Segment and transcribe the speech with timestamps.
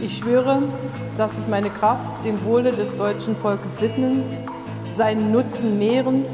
[0.00, 0.62] Ich schwöre,
[1.16, 4.22] dass ich meine Kraft dem Wohle des deutschen Volkes widmen,
[4.96, 6.24] seinen Nutzen mehren,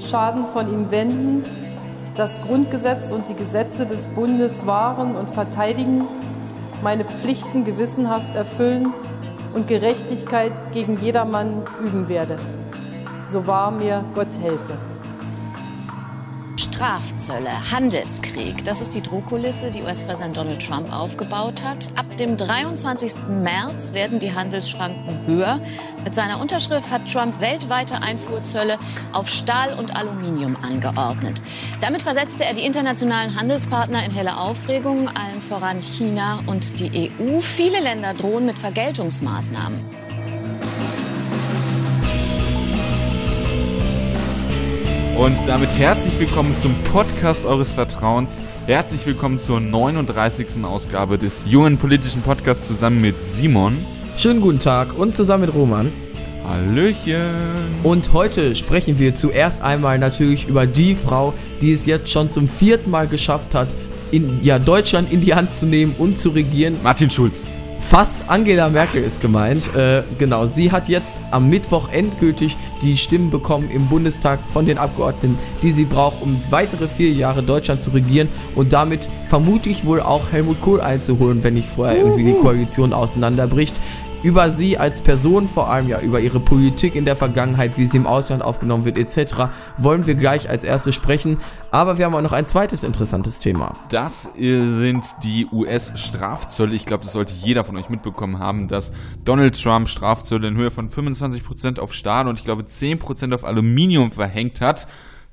[0.00, 1.44] Schaden von ihm wenden,
[2.16, 6.08] das Grundgesetz und die Gesetze des Bundes wahren und verteidigen,
[6.82, 8.92] meine Pflichten gewissenhaft erfüllen
[9.54, 12.38] und Gerechtigkeit gegen jedermann üben werde.
[13.28, 14.74] So wahr mir Gott helfe.
[16.76, 21.88] Strafzölle, Handelskrieg, das ist die Drohkulisse, die US-Präsident Donald Trump aufgebaut hat.
[21.96, 23.14] Ab dem 23.
[23.30, 25.58] März werden die Handelsschranken höher.
[26.04, 28.78] Mit seiner Unterschrift hat Trump weltweite Einfuhrzölle
[29.14, 31.40] auf Stahl und Aluminium angeordnet.
[31.80, 37.40] Damit versetzte er die internationalen Handelspartner in helle Aufregung, allen voran China und die EU.
[37.40, 40.05] Viele Länder drohen mit Vergeltungsmaßnahmen.
[45.18, 48.38] Und damit herzlich willkommen zum Podcast eures Vertrauens.
[48.66, 50.62] Herzlich willkommen zur 39.
[50.62, 53.78] Ausgabe des jungen politischen Podcasts zusammen mit Simon.
[54.18, 55.90] Schönen guten Tag und zusammen mit Roman.
[56.44, 57.24] Hallöchen.
[57.82, 62.46] Und heute sprechen wir zuerst einmal natürlich über die Frau, die es jetzt schon zum
[62.46, 63.68] vierten Mal geschafft hat,
[64.10, 66.76] in, ja, Deutschland in die Hand zu nehmen und zu regieren.
[66.82, 67.42] Martin Schulz.
[67.78, 69.74] Fast Angela Merkel ist gemeint.
[69.76, 74.76] Äh, genau, sie hat jetzt am Mittwoch endgültig die Stimmen bekommen im Bundestag von den
[74.76, 80.00] Abgeordneten, die sie braucht, um weitere vier Jahre Deutschland zu regieren und damit vermutlich wohl
[80.00, 83.74] auch Helmut Kohl einzuholen, wenn nicht vorher irgendwie die Koalition auseinanderbricht
[84.26, 87.96] über sie als Person, vor allem ja über ihre Politik in der Vergangenheit, wie sie
[87.96, 91.38] im Ausland aufgenommen wird etc., wollen wir gleich als erstes sprechen.
[91.70, 93.74] Aber wir haben auch noch ein zweites interessantes Thema.
[93.88, 96.74] Das sind die US-Strafzölle.
[96.74, 98.90] Ich glaube, das sollte jeder von euch mitbekommen haben, dass
[99.24, 104.10] Donald Trump Strafzölle in Höhe von 25% auf Stahl und ich glaube 10% auf Aluminium
[104.10, 104.88] verhängt hat.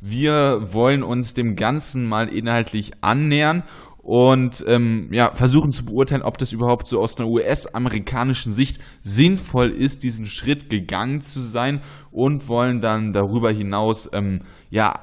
[0.05, 3.63] Wir wollen uns dem Ganzen mal inhaltlich annähern
[4.03, 9.69] und ähm, ja, versuchen zu beurteilen, ob das überhaupt so aus einer US-amerikanischen Sicht sinnvoll
[9.71, 14.93] ist, diesen Schritt gegangen zu sein und wollen dann darüber hinaus ähm, ja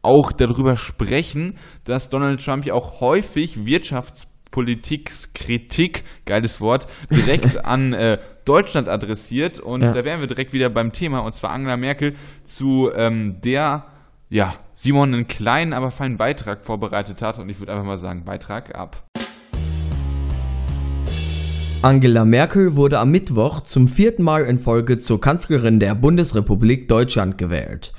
[0.00, 8.20] auch darüber sprechen, dass Donald Trump ja auch häufig Wirtschaftspolitikkritik, geiles Wort, direkt an äh,
[8.46, 9.92] Deutschland adressiert und ja.
[9.92, 12.14] da wären wir direkt wieder beim Thema und zwar Angela Merkel
[12.44, 13.84] zu ähm, der
[14.28, 17.38] ja, Simon einen kleinen, aber feinen Beitrag vorbereitet hat.
[17.38, 19.08] Und ich würde einfach mal sagen, Beitrag ab.
[21.80, 27.38] Angela Merkel wurde am Mittwoch zum vierten Mal in Folge zur Kanzlerin der Bundesrepublik Deutschland
[27.38, 27.92] gewählt.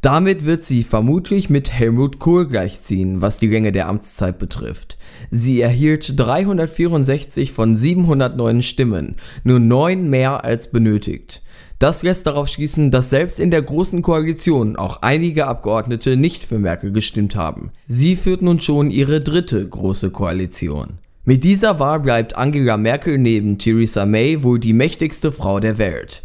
[0.00, 4.96] Damit wird sie vermutlich mit Helmut Kohl gleichziehen, was die Länge der Amtszeit betrifft.
[5.30, 11.42] Sie erhielt 364 von 709 Stimmen, nur neun mehr als benötigt.
[11.78, 16.58] Das lässt darauf schließen, dass selbst in der Großen Koalition auch einige Abgeordnete nicht für
[16.58, 17.70] Merkel gestimmt haben.
[17.86, 20.98] Sie führt nun schon ihre dritte Große Koalition.
[21.24, 26.22] Mit dieser Wahl bleibt Angela Merkel neben Theresa May wohl die mächtigste Frau der Welt.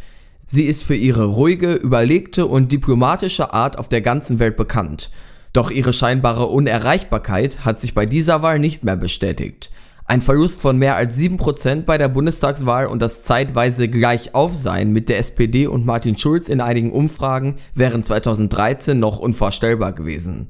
[0.48, 5.12] Sie ist für ihre ruhige, überlegte und diplomatische Art auf der ganzen Welt bekannt.
[5.52, 9.72] Doch ihre scheinbare Unerreichbarkeit hat sich bei dieser Wahl nicht mehr bestätigt.
[10.06, 15.18] Ein Verlust von mehr als 7% bei der Bundestagswahl und das zeitweise Gleichaufsein mit der
[15.18, 20.50] SPD und Martin Schulz in einigen Umfragen wären 2013 noch unvorstellbar gewesen.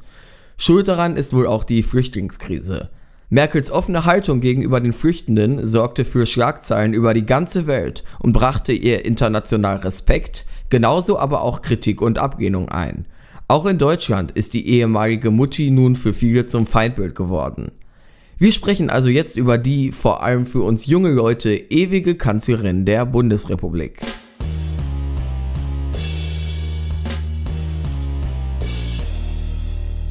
[0.57, 2.89] Schuld daran ist wohl auch die Flüchtlingskrise.
[3.29, 8.73] Merkels offene Haltung gegenüber den Flüchtenden sorgte für Schlagzeilen über die ganze Welt und brachte
[8.73, 13.05] ihr international Respekt, genauso aber auch Kritik und Ablehnung ein.
[13.47, 17.71] Auch in Deutschland ist die ehemalige Mutti nun für viele zum Feindbild geworden.
[18.43, 23.05] Wir sprechen also jetzt über die vor allem für uns junge Leute ewige Kanzlerin der
[23.05, 24.01] Bundesrepublik.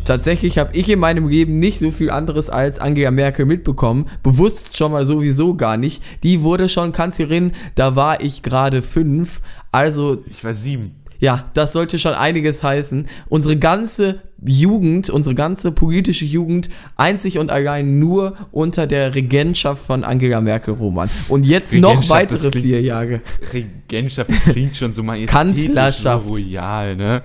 [0.06, 4.08] Tatsächlich habe ich in meinem Leben nicht so viel anderes als Angela Merkel mitbekommen.
[4.22, 6.02] Bewusst schon mal sowieso gar nicht.
[6.22, 9.42] Die wurde schon Kanzlerin, da war ich gerade fünf.
[9.72, 10.22] Also.
[10.30, 11.01] Ich war sieben.
[11.22, 13.06] Ja, das sollte schon einiges heißen.
[13.28, 20.02] Unsere ganze Jugend, unsere ganze politische Jugend einzig und allein nur unter der Regentschaft von
[20.02, 21.08] Angela Merkel Roman.
[21.28, 23.20] Und jetzt noch weitere klingt, vier Jahre.
[23.52, 26.28] Regentschaft, das klingt schon so mal Kanzlerschaft.
[26.28, 27.22] royal, ne?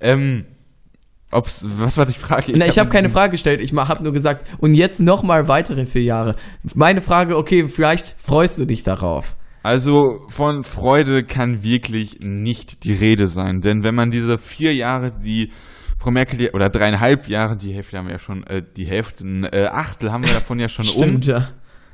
[0.00, 0.46] Ähm,
[1.30, 2.50] ob's, was war die Frage?
[2.50, 5.48] Ich ich habe hab keine Frage gestellt, ich habe nur gesagt, und jetzt noch mal
[5.48, 6.34] weitere vier Jahre.
[6.74, 9.34] Meine Frage, okay, vielleicht freust du dich darauf.
[9.64, 15.10] Also von Freude kann wirklich nicht die Rede sein, denn wenn man diese vier Jahre,
[15.10, 15.52] die
[15.98, 19.44] Frau Merkel, oder dreieinhalb Jahre, die Hälfte haben wir ja schon, äh, die Hälfte, ein
[19.44, 21.30] äh, Achtel haben wir davon ja schon Stimmt, um.
[21.30, 21.48] ja.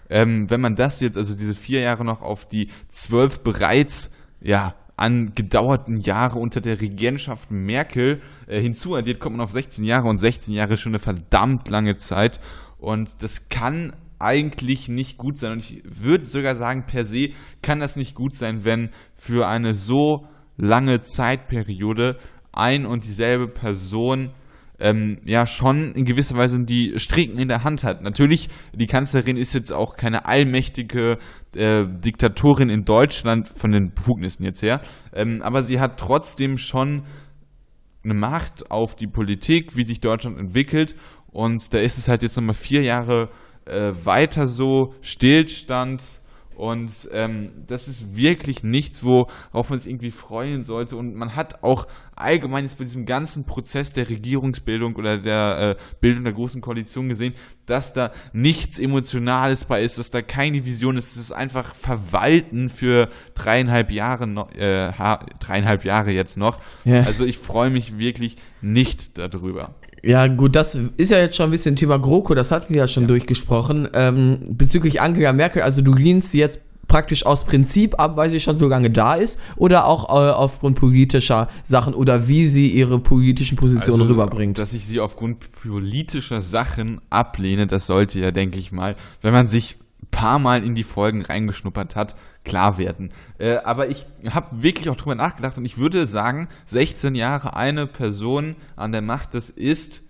[0.08, 4.74] Ähm, wenn man das jetzt, also diese vier Jahre noch auf die zwölf bereits, ja,
[4.96, 10.52] angedauerten Jahre unter der Regentschaft Merkel äh, hinzuaddiert, kommt man auf 16 Jahre und 16
[10.52, 12.40] Jahre ist schon eine verdammt lange Zeit
[12.78, 15.52] und das kann eigentlich nicht gut sein.
[15.52, 17.30] Und ich würde sogar sagen, per se
[17.62, 20.26] kann das nicht gut sein, wenn für eine so
[20.56, 22.18] lange Zeitperiode
[22.52, 24.30] ein und dieselbe Person
[24.80, 28.02] ähm, ja schon in gewisser Weise die Stricken in der Hand hat.
[28.02, 31.18] Natürlich, die Kanzlerin ist jetzt auch keine allmächtige
[31.54, 34.80] äh, Diktatorin in Deutschland von den Befugnissen jetzt her,
[35.12, 37.04] ähm, aber sie hat trotzdem schon
[38.02, 40.96] eine Macht auf die Politik, wie sich Deutschland entwickelt
[41.30, 43.28] und da ist es halt jetzt nochmal vier Jahre
[43.70, 46.20] äh, weiter so, Stillstand,
[46.60, 50.94] und ähm, das ist wirklich nichts, worauf man sich irgendwie freuen sollte.
[50.94, 55.82] Und man hat auch allgemein jetzt bei diesem ganzen Prozess der Regierungsbildung oder der äh,
[56.02, 57.32] Bildung der großen Koalition gesehen,
[57.64, 61.12] dass da nichts Emotionales bei ist, dass da keine Vision ist.
[61.12, 64.92] Es ist einfach Verwalten für dreieinhalb Jahre, noch, äh,
[65.40, 66.58] dreieinhalb Jahre jetzt noch.
[66.84, 67.04] Ja.
[67.04, 69.76] Also ich freue mich wirklich nicht darüber.
[70.02, 72.88] Ja, gut, das ist ja jetzt schon ein bisschen Thema GroKo, das hatten wir ja
[72.88, 73.08] schon ja.
[73.08, 73.88] durchgesprochen.
[73.92, 76.60] Ähm, bezüglich Angela Merkel, also du lehnst sie jetzt
[76.90, 80.76] praktisch aus Prinzip ab, weil sie schon so lange da ist, oder auch äh, aufgrund
[80.78, 84.58] politischer Sachen oder wie sie ihre politischen Positionen also, rüberbringt?
[84.58, 89.46] Dass ich sie aufgrund politischer Sachen ablehne, das sollte ja, denke ich mal, wenn man
[89.46, 89.76] sich
[90.10, 92.14] paar Mal in die Folgen reingeschnuppert hat,
[92.44, 93.10] klar werden.
[93.38, 97.86] Äh, aber ich habe wirklich auch drüber nachgedacht und ich würde sagen, 16 Jahre eine
[97.86, 100.02] Person an der Macht, das ist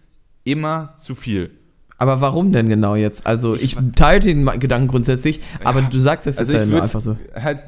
[0.45, 1.51] immer zu viel.
[1.99, 3.27] Aber warum denn genau jetzt?
[3.27, 6.83] Also ich, ich teile den Gedanken grundsätzlich, aber ja, du sagst es jetzt also ja
[6.83, 7.17] einfach so.
[7.35, 7.61] Halt,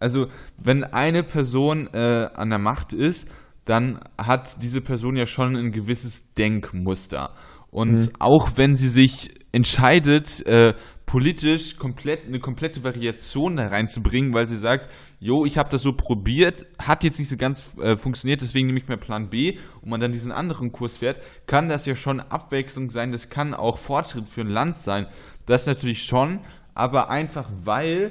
[0.00, 3.28] also wenn eine Person äh, an der Macht ist,
[3.66, 7.34] dann hat diese Person ja schon ein gewisses Denkmuster.
[7.70, 8.08] Und mhm.
[8.18, 10.72] auch wenn sie sich entscheidet, äh,
[11.08, 14.90] politisch komplett eine komplette Variation da reinzubringen, weil sie sagt,
[15.20, 18.78] jo, ich habe das so probiert, hat jetzt nicht so ganz äh, funktioniert, deswegen nehme
[18.78, 21.16] ich mir Plan B und man dann diesen anderen Kurs fährt,
[21.46, 25.06] kann das ja schon Abwechslung sein, das kann auch Fortschritt für ein Land sein.
[25.46, 26.40] Das natürlich schon,
[26.74, 28.10] aber einfach weil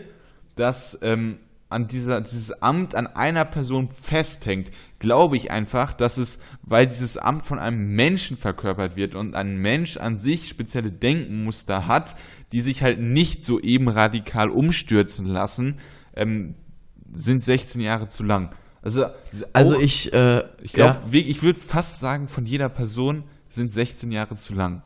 [0.55, 1.37] das ähm,
[1.69, 7.17] an dieser, dieses Amt an einer Person festhängt, glaube ich einfach, dass es, weil dieses
[7.17, 12.15] Amt von einem Menschen verkörpert wird und ein Mensch an sich spezielle Denkenmuster hat,
[12.51, 15.79] die sich halt nicht so eben radikal umstürzen lassen,
[16.15, 16.55] ähm,
[17.13, 18.51] sind 16 Jahre zu lang.
[18.81, 19.05] Also,
[19.53, 21.19] also ich, äh, ich glaube, ja.
[21.19, 24.81] ich würde fast sagen, von jeder Person sind 16 Jahre zu lang.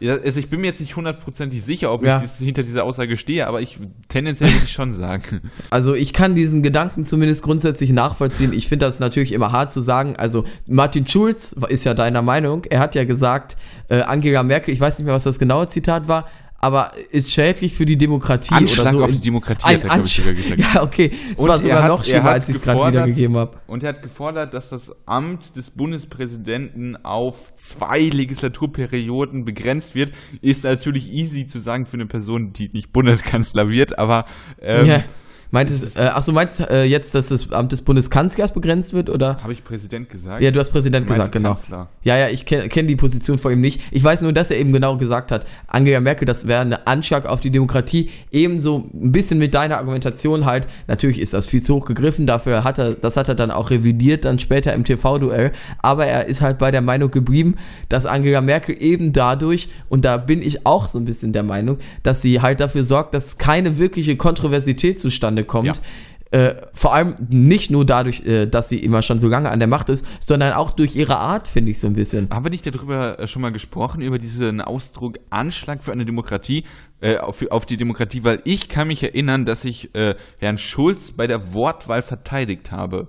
[0.00, 2.16] Also ich bin mir jetzt nicht hundertprozentig sicher, ob ja.
[2.16, 3.78] ich dieses, hinter dieser Aussage stehe, aber ich
[4.08, 5.40] tendenziell würde ich schon sagen.
[5.70, 8.52] Also ich kann diesen Gedanken zumindest grundsätzlich nachvollziehen.
[8.52, 10.16] Ich finde das natürlich immer hart zu sagen.
[10.16, 12.64] Also Martin Schulz ist ja deiner Meinung.
[12.64, 13.56] Er hat ja gesagt,
[13.88, 16.28] äh, Angela Merkel, ich weiß nicht mehr, was das genaue Zitat war,
[16.60, 19.04] aber ist schädlich für die Demokratie Anschlag oder so.
[19.04, 20.58] auf die Demokratie ein hat er, glaube ich, sogar gesagt.
[20.58, 21.12] Ja, okay.
[21.36, 23.58] Es war sogar hat, noch schlimmer, als ich es gerade wiedergegeben habe.
[23.68, 30.12] Und er hat gefordert, dass das Amt des Bundespräsidenten auf zwei Legislaturperioden begrenzt wird.
[30.40, 34.26] Ist natürlich easy zu sagen für eine Person, die nicht Bundeskanzler wird, aber
[34.60, 35.04] ähm, ja.
[35.50, 39.08] Meintest, äh, ach so, meinst du äh, jetzt, dass das Amt des Bundeskanzlers begrenzt wird,
[39.08, 39.42] oder?
[39.42, 40.42] Habe ich Präsident gesagt?
[40.42, 41.50] Ja, du hast Präsident gesagt, genau.
[41.50, 41.88] Kanzler.
[42.04, 43.80] Ja, ja, ich kenne kenn die Position vor ihm nicht.
[43.90, 47.24] Ich weiß nur, dass er eben genau gesagt hat, Angela Merkel, das wäre ein Anschlag
[47.24, 48.10] auf die Demokratie.
[48.30, 50.66] Ebenso ein bisschen mit deiner Argumentation halt.
[50.86, 53.70] Natürlich ist das viel zu hoch gegriffen, dafür hat er, das hat er dann auch
[53.70, 55.52] revidiert, dann später im TV-Duell.
[55.78, 57.54] Aber er ist halt bei der Meinung geblieben,
[57.88, 61.78] dass Angela Merkel eben dadurch, und da bin ich auch so ein bisschen der Meinung,
[62.02, 65.66] dass sie halt dafür sorgt, dass keine wirkliche Kontroversität zustande zustande kommt.
[65.66, 65.82] Ja.
[66.30, 69.68] Äh, vor allem nicht nur dadurch, äh, dass sie immer schon so lange an der
[69.68, 72.28] Macht ist, sondern auch durch ihre Art, finde ich so ein bisschen.
[72.30, 76.64] Haben wir nicht darüber äh, schon mal gesprochen, über diesen Ausdruck Anschlag für eine Demokratie,
[77.00, 78.24] äh, auf, auf, die Demokratie?
[78.24, 83.06] Weil ich kann mich erinnern, dass ich äh, Herrn Schulz bei der Wortwahl verteidigt habe.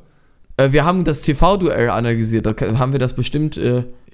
[0.55, 3.59] Äh, wir haben das TV-Duell analysiert, da haben wir das bestimmt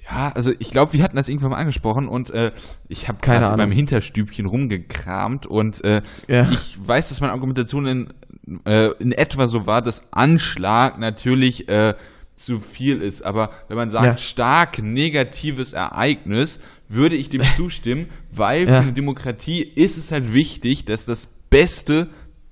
[0.08, 2.52] ja, also ich glaube, wir hatten das irgendwann mal angesprochen und äh,
[2.88, 6.48] ich habe gerade in meinem Hinterstübchen rumgekramt und äh, ja.
[6.50, 8.08] ich weiß, dass meine Argumentation in,
[8.64, 11.94] äh, in etwa so war, dass Anschlag natürlich äh,
[12.36, 13.22] zu viel ist.
[13.22, 14.16] Aber wenn man sagt, ja.
[14.16, 18.76] stark negatives Ereignis, würde ich dem zustimmen, weil ja.
[18.76, 22.08] für eine Demokratie ist es halt wichtig, dass das beste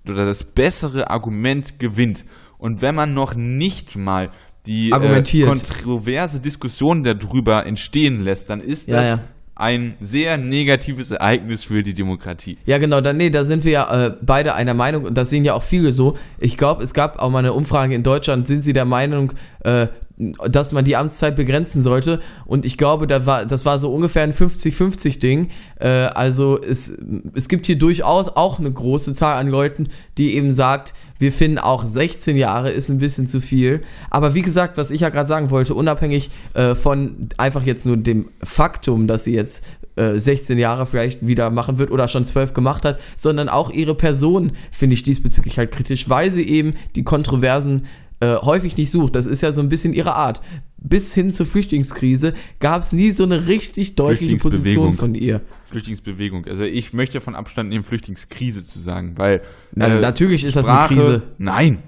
[0.08, 2.24] oder das bessere Argument gewinnt.
[2.58, 4.30] Und wenn man noch nicht mal
[4.66, 9.20] die äh, kontroverse Diskussion darüber entstehen lässt, dann ist das ja, ja.
[9.54, 12.56] ein sehr negatives Ereignis für die Demokratie.
[12.64, 15.44] Ja, genau, dann, nee, da sind wir ja äh, beide einer Meinung und das sehen
[15.44, 16.16] ja auch viele so.
[16.38, 19.88] Ich glaube, es gab auch mal eine Umfrage in Deutschland, sind sie der Meinung, äh,
[20.16, 22.20] dass man die Amtszeit begrenzen sollte.
[22.46, 25.48] Und ich glaube, da war, das war so ungefähr ein 50-50-Ding.
[25.80, 26.92] Äh, also es,
[27.34, 31.58] es gibt hier durchaus auch eine große Zahl an Leuten, die eben sagt, wir finden
[31.58, 33.82] auch 16 Jahre ist ein bisschen zu viel.
[34.10, 37.96] Aber wie gesagt, was ich ja gerade sagen wollte, unabhängig äh, von einfach jetzt nur
[37.96, 39.64] dem Faktum, dass sie jetzt
[39.96, 43.94] äh, 16 Jahre vielleicht wieder machen wird oder schon 12 gemacht hat, sondern auch ihre
[43.94, 47.86] Person finde ich diesbezüglich halt kritisch, weil sie eben die Kontroversen
[48.24, 49.14] äh, häufig nicht sucht.
[49.14, 50.40] Das ist ja so ein bisschen ihre Art.
[50.76, 55.40] Bis hin zur Flüchtlingskrise gab es nie so eine richtig deutliche Position von ihr.
[55.70, 56.46] Flüchtlingsbewegung.
[56.46, 59.42] Also ich möchte davon Abstand nehmen, Flüchtlingskrise zu sagen, weil
[59.74, 61.22] Na, äh, natürlich ist Sprache, das eine Krise.
[61.38, 61.78] Nein,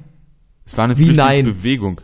[0.64, 1.44] es war eine Wie nein?
[1.44, 2.00] Flüchtlingsbewegung.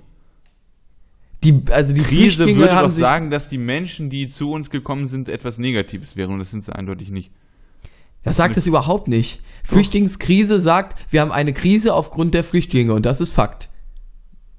[1.45, 5.29] Die, also die Krise würde doch sagen, dass die Menschen, die zu uns gekommen sind,
[5.29, 7.33] etwas Negatives wären und das sind sie eindeutig nicht.
[8.23, 9.41] Das sagt es überhaupt nicht.
[9.65, 13.72] Flüchtlingskrise sagt, wir haben eine Krise aufgrund der Flüchtlinge und das ist Fakt.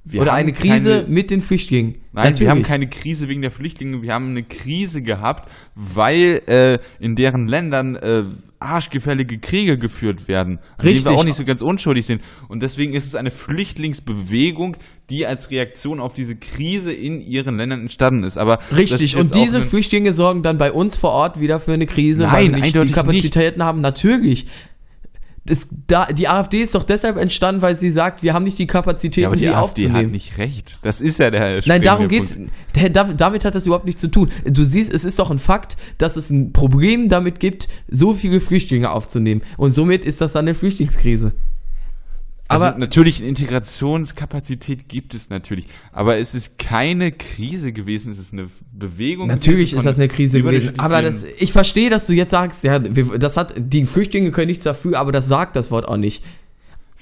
[0.05, 1.95] Wir Oder eine Krise keine- mit den Flüchtlingen.
[2.11, 6.77] Nein, wir haben keine Krise wegen der Flüchtlinge, wir haben eine Krise gehabt, weil äh,
[6.99, 8.23] in deren Ländern äh,
[8.59, 11.11] arschgefällige Kriege geführt werden, an denen Richtig.
[11.11, 12.21] wir auch nicht so ganz unschuldig sind.
[12.47, 14.77] Und deswegen ist es eine Flüchtlingsbewegung,
[15.09, 18.37] die als Reaktion auf diese Krise in ihren Ländern entstanden ist.
[18.37, 21.85] Aber Richtig, ist und diese Flüchtlinge sorgen dann bei uns vor Ort wieder für eine
[21.85, 23.81] Krise, weil Nein, wir nicht die Kapazitäten haben.
[23.81, 24.47] Natürlich.
[25.45, 28.65] Das, da, die AfD ist doch deshalb entstanden, weil sie sagt, wir haben nicht die
[28.67, 29.95] Kapazitäten, ja, aber die sie AfD aufzunehmen.
[29.95, 30.77] hat nicht recht.
[30.83, 32.35] Das ist ja der Nein, darum geht's.
[32.35, 32.51] Punkt.
[32.75, 34.31] Der- da- Damit hat das überhaupt nichts zu tun.
[34.45, 38.39] Du siehst, es ist doch ein Fakt, dass es ein Problem damit gibt, so viele
[38.39, 39.41] Flüchtlinge aufzunehmen.
[39.57, 41.33] Und somit ist das dann eine Flüchtlingskrise.
[42.53, 48.19] Also Aber natürlich eine Integrationskapazität gibt es natürlich, aber es ist keine Krise gewesen, es
[48.19, 49.27] ist eine Bewegung.
[49.27, 50.79] natürlich gewesen ist das eine Krise gewesen.
[50.79, 54.47] Aber das, ich verstehe, dass du jetzt sagst, ja, wir, das hat, die Flüchtlinge können
[54.47, 56.23] nichts dafür, aber das sagt das Wort auch nicht.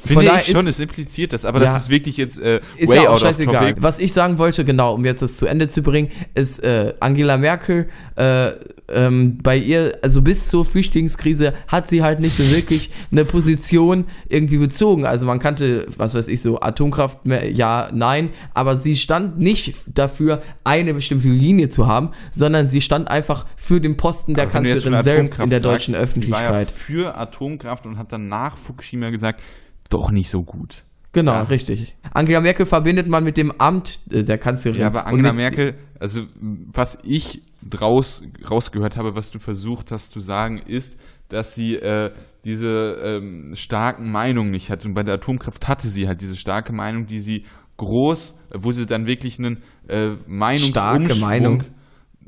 [0.06, 1.66] Finde ich schon, ist- es impliziert das, aber Ja.
[1.66, 3.70] das ist wirklich jetzt äh, Ist way ja auch out of scheißegal.
[3.70, 3.84] topic.
[3.84, 7.38] Was ich sagen wollte, genau, um jetzt das zu Ende zu bringen, ist äh, Angela
[7.38, 8.52] Merkel, äh,
[8.94, 14.04] ähm, bei ihr, also bis zur Flüchtlingskrise hat sie halt nicht so wirklich eine Position
[14.28, 15.06] irgendwie bezogen.
[15.06, 19.76] Also man kannte, was weiß ich, so Atomkraft, mehr, ja, nein, aber sie stand nicht
[19.88, 24.52] dafür, eine bestimmte Linie zu haben, sondern sie stand einfach für den Posten der Aber
[24.54, 26.72] Kanzlerin selbst in der deutschen sagst, die war ja Öffentlichkeit.
[26.72, 29.40] für Atomkraft und hat dann nach Fukushima gesagt,
[29.92, 30.84] doch nicht so gut.
[31.14, 31.42] Genau, Ja.
[31.44, 31.96] richtig.
[32.14, 34.82] Angela Merkel verbindet man mit dem Amt äh, der Kanzlerin.
[34.82, 36.22] Ja, aber Angela Merkel, also
[36.74, 42.12] was ich draus rausgehört habe, was du versucht hast zu sagen, ist, dass sie äh,
[42.46, 44.86] diese ähm, starken Meinungen nicht hat.
[44.86, 47.46] Und bei der Atomkraft hatte sie halt diese starke Meinung, die sie
[47.78, 51.06] groß, wo sie dann wirklich einen äh, Meinungsumschwung...
[51.06, 51.64] Starke Meinung.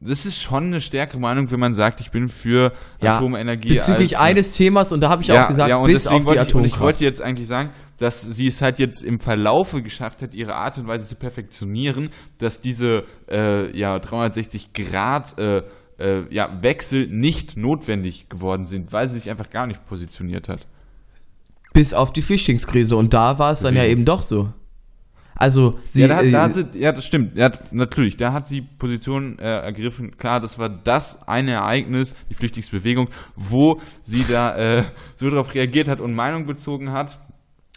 [0.06, 3.70] Das ist schon eine stärkere Meinung, wenn man sagt, ich bin für Ja, Atomenergie.
[3.76, 6.42] bezüglich als, eines Themas, und da habe ich auch gesagt, und bis auf die wollte
[6.42, 6.80] ich, ich Atomkraft.
[6.82, 10.78] wollte jetzt eigentlich sagen, dass sie es halt jetzt im Verlaufe geschafft hat, ihre Art
[10.78, 15.64] und Weise zu perfektionieren, dass diese äh, ja 360 Grad äh,
[16.00, 20.66] äh, ja, Wechsel nicht notwendig geworden sind, weil sie sich einfach gar nicht positioniert hat.
[21.74, 22.96] bis auf die Flüchtlingskrise.
[22.98, 24.50] Und da war es dann ja eben doch so.
[25.44, 26.02] Also, sie.
[26.02, 27.38] ja, da, hat- da äh, hat sie, ja, das stimmt.
[27.38, 30.18] Ja, natürlich, da hat sie Position äh, ergriffen.
[30.18, 34.84] Klar, das war das eine Ereignis, die Flüchtlingsbewegung, wo sie da äh,
[35.16, 37.20] so darauf reagiert hat und Meinung bezogen hat.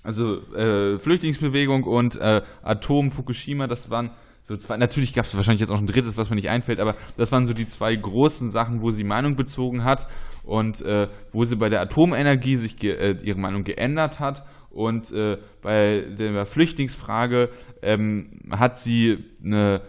[0.03, 4.11] Also äh, Flüchtlingsbewegung und äh, Atom Fukushima, das waren
[4.45, 4.77] so zwei.
[4.77, 7.47] Natürlich gab es wahrscheinlich jetzt auch ein drittes, was mir nicht einfällt, aber das waren
[7.47, 10.07] so die zwei großen Sachen, wo sie Meinung bezogen hat
[10.45, 14.45] und äh, wo sie bei der Atomenergie sich ge äh, ihre Meinung geändert hat.
[14.77, 17.49] Und äh, bei der Flüchtlingsfrage
[17.83, 19.81] ähm, hat sie eine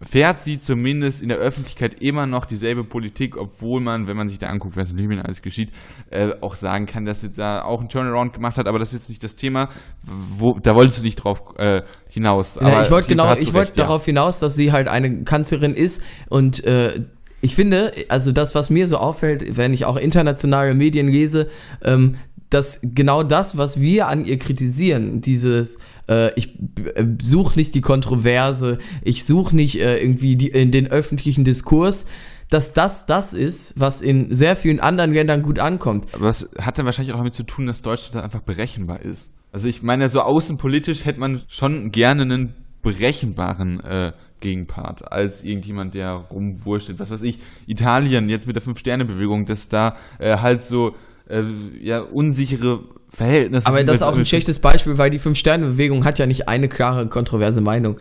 [0.00, 4.38] fährt sie zumindest in der Öffentlichkeit immer noch dieselbe Politik, obwohl man, wenn man sich
[4.38, 5.70] da anguckt, was in Libyen alles geschieht,
[6.10, 9.00] äh, auch sagen kann, dass sie da auch einen Turnaround gemacht hat, aber das ist
[9.00, 9.68] jetzt nicht das Thema,
[10.02, 12.58] wo, da wolltest du nicht drauf äh, hinaus.
[12.60, 13.84] ja, ich wollte genau, ich wollte ja.
[13.84, 17.04] darauf hinaus, dass sie halt eine Kanzlerin ist und äh,
[17.44, 21.48] ich finde, also das, was mir so auffällt, wenn ich auch internationale Medien lese,
[21.82, 22.14] ähm,
[22.52, 25.78] dass genau das, was wir an ihr kritisieren, dieses,
[26.08, 26.58] äh, ich
[26.94, 32.04] äh, suche nicht die Kontroverse, ich suche nicht äh, irgendwie die, in den öffentlichen Diskurs,
[32.50, 36.06] dass das das ist, was in sehr vielen anderen Ländern gut ankommt.
[36.12, 39.32] Aber das hat dann wahrscheinlich auch damit zu tun, dass Deutschland einfach berechenbar ist.
[39.52, 45.94] Also ich meine, so außenpolitisch hätte man schon gerne einen berechenbaren äh, Gegenpart als irgendjemand,
[45.94, 46.98] der rumwurschtelt.
[46.98, 50.94] Was weiß ich, Italien jetzt mit der Fünf-Sterne-Bewegung, dass da äh, halt so
[51.32, 51.44] äh,
[51.80, 56.26] ja, unsichere Verhältnisse Aber das ist auch ein schlechtes Beispiel, weil die Fünf-Sterne-Bewegung hat ja
[56.26, 57.98] nicht eine klare, kontroverse Meinung.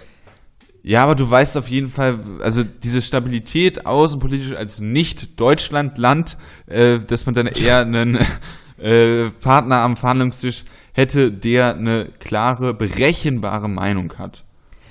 [0.83, 7.25] Ja, aber du weißt auf jeden Fall, also diese Stabilität außenpolitisch als Nicht-Deutschland-Land, äh, dass
[7.25, 8.17] man dann eher einen
[8.77, 14.43] äh, Partner am Verhandlungstisch hätte, der eine klare, berechenbare Meinung hat.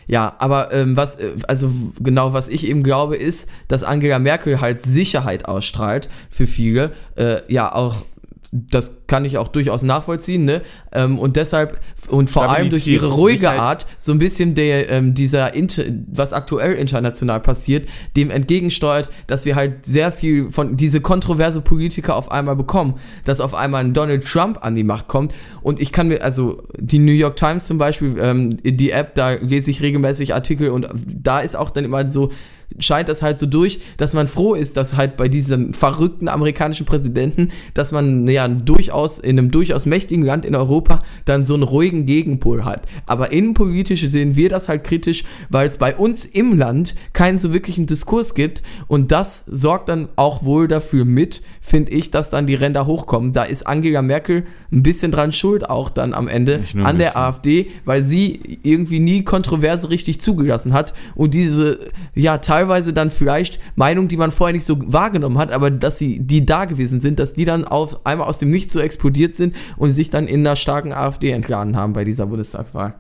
[0.07, 1.71] Ja, aber ähm, was, äh, also
[2.01, 6.93] genau was ich eben glaube, ist, dass Angela Merkel halt Sicherheit ausstrahlt für viele.
[7.15, 8.05] Äh, ja, auch
[8.53, 10.63] das kann ich auch durchaus nachvollziehen, ne?
[10.93, 11.79] Ähm, und deshalb
[12.09, 13.61] und vor allem durch ihre ruhige Sicherheit.
[13.61, 19.45] Art so ein bisschen der ähm, dieser Inter was aktuell international passiert, dem entgegensteuert, dass
[19.45, 23.95] wir halt sehr viel von diese kontroverse Politiker auf einmal bekommen, dass auf einmal ein
[23.95, 27.67] Donald Trump an die Macht kommt und ich kann mir also die New York Times
[27.67, 31.85] zum Beispiel ähm, die App, da lese ich regelmäßig Artikel und da ist auch dann
[31.85, 32.31] immer so
[32.79, 36.87] scheint das halt so durch, dass man froh ist, dass halt bei diesem verrückten amerikanischen
[36.87, 41.63] Präsidenten, dass man ja durchaus in einem durchaus mächtigen Land in Europa dann so einen
[41.63, 42.87] ruhigen Gegenpol hat.
[43.07, 47.53] Aber innenpolitisch sehen wir das halt kritisch, weil es bei uns im Land keinen so
[47.53, 52.47] wirklichen Diskurs gibt und das sorgt dann auch wohl dafür mit, finde ich, dass dann
[52.47, 53.33] die Ränder hochkommen.
[53.33, 57.11] Da ist Angela Merkel ein bisschen dran schuld auch dann am Ende an der.
[57.17, 61.79] AfD, weil sie irgendwie nie Kontroverse richtig zugelassen hat und diese,
[62.15, 66.21] ja, teilweise dann vielleicht Meinungen, die man vorher nicht so wahrgenommen hat, aber dass sie,
[66.21, 69.55] die da gewesen sind, dass die dann auf einmal aus dem Nichts so explodiert sind
[69.77, 72.95] und sich dann in einer starken AfD entladen haben bei dieser Bundestagswahl.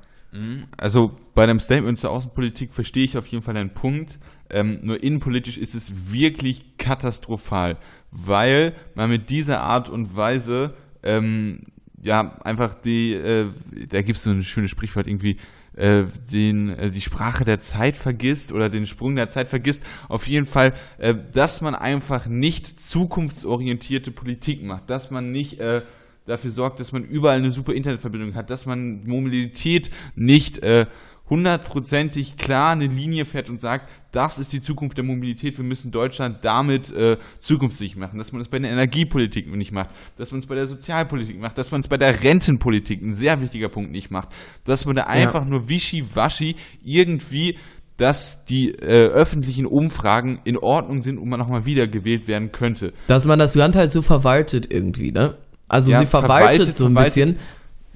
[0.76, 4.18] Also bei einem Statement zur Außenpolitik verstehe ich auf jeden Fall deinen Punkt.
[4.48, 7.76] Ähm, nur innenpolitisch ist es wirklich katastrophal,
[8.10, 11.66] weil man mit dieser Art und Weise ähm,
[12.02, 13.46] ja einfach die, äh,
[13.88, 15.36] da gibt es so ein schönes Sprichwort irgendwie,
[15.80, 19.82] äh, den, äh, die Sprache der Zeit vergisst oder den Sprung der Zeit vergisst.
[20.08, 25.82] Auf jeden Fall, äh, dass man einfach nicht zukunftsorientierte Politik macht, dass man nicht äh,
[26.26, 30.86] dafür sorgt, dass man überall eine super Internetverbindung hat, dass man Mobilität nicht äh,
[31.30, 35.92] hundertprozentig klar eine Linie fährt und sagt, das ist die Zukunft der Mobilität, wir müssen
[35.92, 40.40] Deutschland damit äh, zukunftsfähig machen, dass man es bei der Energiepolitik nicht macht, dass man
[40.40, 43.92] es bei der Sozialpolitik macht, dass man es bei der Rentenpolitik, ein sehr wichtiger Punkt,
[43.92, 44.28] nicht macht,
[44.64, 47.56] dass man da einfach nur wischiwaschi irgendwie
[47.96, 52.94] dass die äh, öffentlichen Umfragen in Ordnung sind und man nochmal wiedergewählt werden könnte.
[53.08, 55.36] Dass man das Land halt so verwaltet irgendwie, ne?
[55.68, 57.14] Also Ja, sie verwaltet, verwaltet, so ein verwaltet.
[57.14, 57.38] bisschen.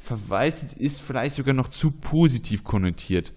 [0.04, 3.32] Verwaltet ist vielleicht sogar noch zu positiv konnotiert.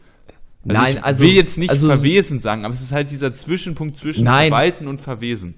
[0.64, 3.96] Nein, ich also- will jetzt nicht also- verwesen sagen, aber es ist halt dieser Zwischenpunkt
[3.96, 4.50] zwischen Nein.
[4.50, 5.56] verwalten und verwesen.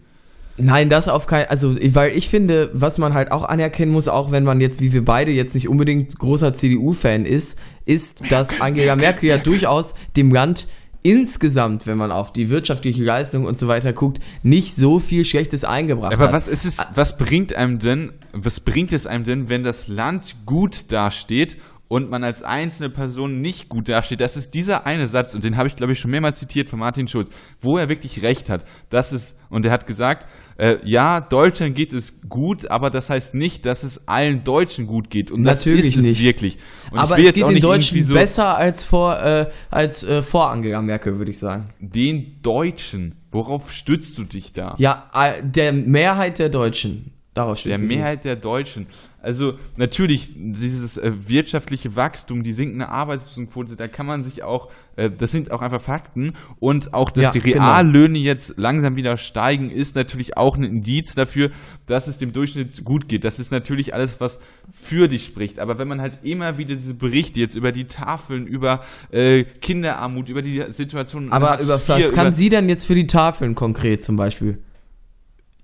[0.62, 4.32] Nein, das auf keinen, also weil ich finde, was man halt auch anerkennen muss, auch
[4.32, 8.98] wenn man jetzt wie wir beide jetzt nicht unbedingt großer CDU-Fan ist, ist, dass Angela
[8.98, 10.68] Merkel ja durchaus dem Land
[11.02, 15.64] insgesamt, wenn man auf die wirtschaftliche Leistung und so weiter guckt, nicht so viel Schlechtes
[15.64, 16.34] eingebracht Aber hat.
[16.34, 20.36] was ist es, was bringt einem denn, was bringt es einem denn, wenn das Land
[20.46, 21.58] gut dasteht
[21.90, 24.22] und man als einzelne Person nicht gut dasteht?
[24.22, 26.80] Das ist dieser eine Satz, und den habe ich, glaube ich, schon mehrmals zitiert von
[26.80, 28.64] Martin Schulz, wo er wirklich recht hat.
[28.90, 30.26] Das ist, und er hat gesagt,
[30.58, 35.10] äh, ja, Deutschland geht es gut, aber das heißt nicht, dass es allen Deutschen gut
[35.10, 35.32] geht.
[35.32, 36.24] Und das Natürlich ist es nicht.
[36.24, 36.58] wirklich.
[36.92, 40.22] Und Aber es jetzt geht auch den Deutschen so besser als vor, äh, als äh,
[40.22, 41.68] vor Angela Merkel, würde ich sagen.
[41.80, 43.16] den Deutschen.
[43.32, 44.76] Worauf stützt du dich da?
[44.80, 47.14] Ja, äh, der Mehrheit der Deutschen.
[47.36, 48.88] Darauf steht Der Mehrheit der Deutschen.
[49.22, 55.10] Also natürlich, dieses äh, wirtschaftliche Wachstum, die sinkende Arbeitslosenquote, da kann man sich auch, äh,
[55.12, 57.66] das sind auch einfach Fakten und auch, dass Ja, die genau.
[57.66, 61.52] Reallöhne jetzt langsam wieder steigen, ist natürlich auch ein Indiz dafür,
[61.86, 63.26] dass es dem Durchschnitt gut geht.
[63.26, 64.40] Das ist natürlich alles, was
[64.72, 65.60] für dich spricht.
[65.60, 70.30] Aber wenn man halt immer wieder diese Berichte jetzt über die Tafeln, über äh, Kinderarmut,
[70.30, 74.16] über die Situation Aber über was kann sie denn jetzt für die Tafeln konkret zum
[74.16, 74.60] Beispiel?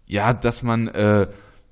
[0.07, 1.27] ja, dass man, äh,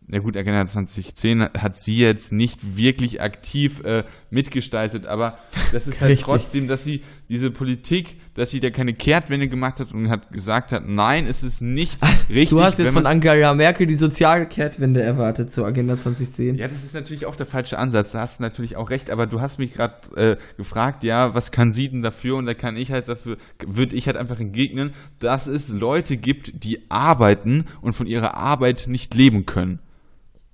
[0.07, 5.37] na gut, Agenda 2010 hat sie jetzt nicht wirklich aktiv äh, mitgestaltet, aber
[5.71, 6.25] das ist halt Richtig.
[6.25, 10.71] trotzdem, dass sie diese Politik, dass sie da keine Kehrtwende gemacht hat und hat gesagt
[10.71, 12.49] hat, nein, es ist nicht richtig.
[12.53, 16.55] Du hast jetzt von Angela Merkel die Sozialkehrtwende erwartet zur Agenda 2010.
[16.55, 19.25] ja, das ist natürlich auch der falsche Ansatz, da hast du natürlich auch recht, aber
[19.25, 22.35] du hast mich gerade äh, gefragt, ja, was kann sie denn dafür?
[22.35, 26.63] Und da kann ich halt dafür, würde ich halt einfach entgegnen, dass es Leute gibt,
[26.63, 29.79] die arbeiten und von ihrer Arbeit nicht leben können.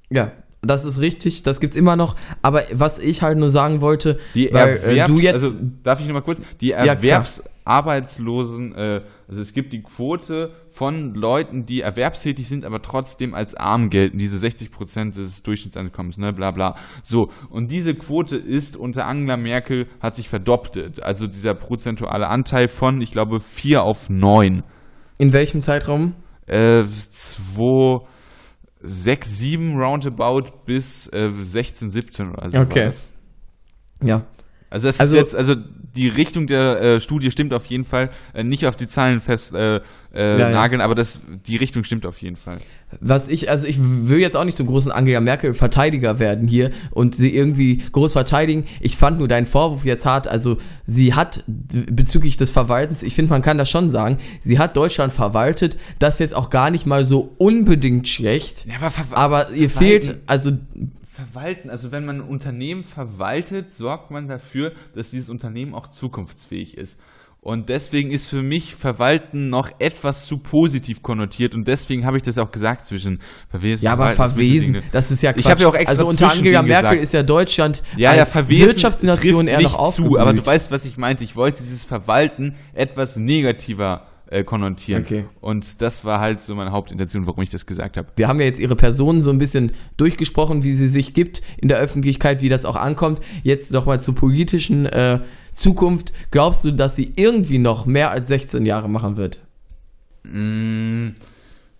[0.10, 2.16] Ja, das ist richtig, das gibt's immer noch.
[2.42, 5.44] Aber was ich halt nur sagen wollte, Die weil äh, Erwerbs du jetzt.
[5.44, 6.72] also darf ich noch mal kurz, die.
[6.72, 13.56] Erwerbsarbeitslosen, äh, also es gibt die Quote von Leuten, die erwerbstätig sind, aber trotzdem als
[13.56, 16.76] arm gelten, diese 60 Prozent des Durchschnittseinkommens, ne, bla bla.
[17.04, 21.02] So, und diese Quote ist unter Angela Merkel, hat sich verdoppelt.
[21.02, 24.64] Also dieser prozentuale Anteil von, ich glaube, 4 auf 9.
[25.20, 26.16] in welchem Zeitraum?
[26.48, 28.06] Äh, 2,
[28.82, 32.60] 6, 7 roundabout bis äh, 16, 17 oder so.
[32.60, 32.92] Okay.
[34.02, 34.26] Ja.
[34.70, 35.56] Also das also, ist jetzt, also
[35.96, 38.10] die Richtung der äh, Studie stimmt auf jeden Fall.
[38.34, 39.78] Äh, nicht auf die Zahlen fest äh,
[40.14, 40.86] äh, ja, nageln, ja.
[40.86, 42.58] aber das, die Richtung stimmt auf jeden Fall.
[43.00, 46.72] Was ich, also ich will jetzt auch nicht zum großen Angela Merkel Verteidiger werden hier
[46.92, 48.66] und sie irgendwie groß verteidigen.
[48.80, 50.28] Ich fand nur deinen Vorwurf jetzt hart.
[50.28, 54.76] Also sie hat bezüglich des Verwaltens, ich finde, man kann das schon sagen, sie hat
[54.78, 55.78] Deutschland verwaltet.
[56.00, 58.66] Das jetzt auch gar nicht mal so unbedingt schlecht.
[58.68, 60.52] Ja, aber, aber ihr fehlt, also
[61.20, 66.78] verwalten, also wenn man ein Unternehmen verwaltet, sorgt man dafür, dass dieses Unternehmen auch zukunftsfähig
[66.78, 67.00] ist.
[67.42, 72.24] Und deswegen ist für mich Verwalten noch etwas zu positiv konnotiert und deswegen habe ich
[72.24, 73.86] das auch gesagt zwischen verwesen.
[73.86, 75.46] Ja, aber verwesen, das ist ja Quatsch.
[75.46, 77.04] Ich habe ja auch extra Also unter Angela Merkel gesagt.
[77.04, 80.12] ist ja Deutschland ja, ja, verwesen Wirtschaftsnation eher noch aufgeblüht.
[80.16, 81.24] zu, aber du weißt, was ich meinte.
[81.24, 85.04] Ich wollte dieses Verwalten etwas negativer äh, konnotieren.
[85.04, 85.26] Okay.
[85.42, 88.08] Und das war halt so meine Hauptintention, warum ich das gesagt habe.
[88.16, 91.68] Wir haben ja jetzt ihre Person so ein bisschen durchgesprochen, wie sie sich gibt in
[91.68, 93.20] der Öffentlichkeit, wie das auch ankommt.
[93.44, 95.20] Jetzt nochmal zur politischen äh,
[95.52, 96.14] Zukunft.
[96.32, 99.42] Glaubst du, dass sie irgendwie noch mehr als 16 Jahre machen wird?
[100.24, 101.10] Mm,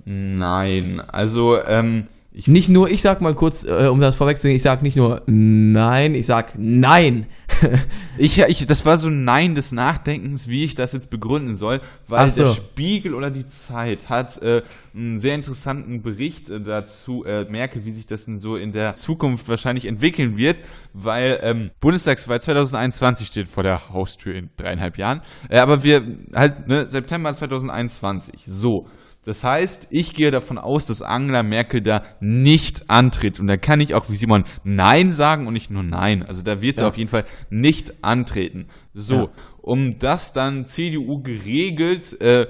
[0.06, 1.02] nein.
[1.02, 2.06] Also, ähm,
[2.40, 5.24] ich nicht nur, ich sag mal kurz, äh, um das vorwegzunehmen, ich sag nicht nur
[5.26, 7.28] nein, ich sag nein.
[8.18, 11.82] ich, ich, das war so ein Nein des Nachdenkens, wie ich das jetzt begründen soll,
[12.08, 12.44] weil so.
[12.44, 14.62] der Spiegel oder die Zeit hat äh,
[14.96, 18.96] einen sehr interessanten Bericht äh, dazu, äh, merke, wie sich das denn so in der
[18.96, 20.58] Zukunft wahrscheinlich entwickeln wird,
[20.94, 26.70] weil ähm, Bundestagswahl 2021 steht vor der Haustür in dreieinhalb Jahren, äh, aber wir halt,
[26.70, 28.88] ne, September 2021, so.
[29.26, 33.40] Das heißt, ich gehe davon aus, dass Angela Merkel da nicht antritt.
[33.40, 36.24] Und da kann ich auch wie Simon Nein sagen und nicht nur Nein.
[36.24, 36.90] Also da wird sie ja.
[36.90, 38.68] auf jeden Fall nicht antreten.
[38.94, 39.30] So, ja.
[39.62, 42.48] um das dann CDU geregelt, äh,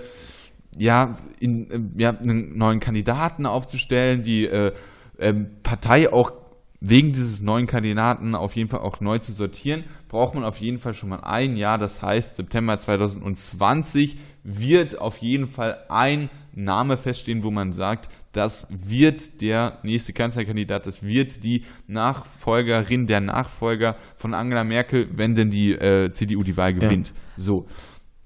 [0.78, 4.74] ja, in, äh, ja, einen neuen Kandidaten aufzustellen, die äh,
[5.18, 6.32] ähm, Partei auch
[6.82, 10.78] wegen dieses neuen Kandidaten auf jeden Fall auch neu zu sortieren, braucht man auf jeden
[10.78, 11.78] Fall schon mal ein Jahr.
[11.78, 16.30] Das heißt, September 2020 wird auf jeden Fall ein
[16.64, 23.22] Name feststehen, wo man sagt, das wird der nächste Kanzlerkandidat, das wird die Nachfolgerin, der
[23.22, 27.08] Nachfolger von Angela Merkel, wenn denn die äh, CDU die Wahl gewinnt.
[27.08, 27.14] Ja.
[27.38, 27.66] So.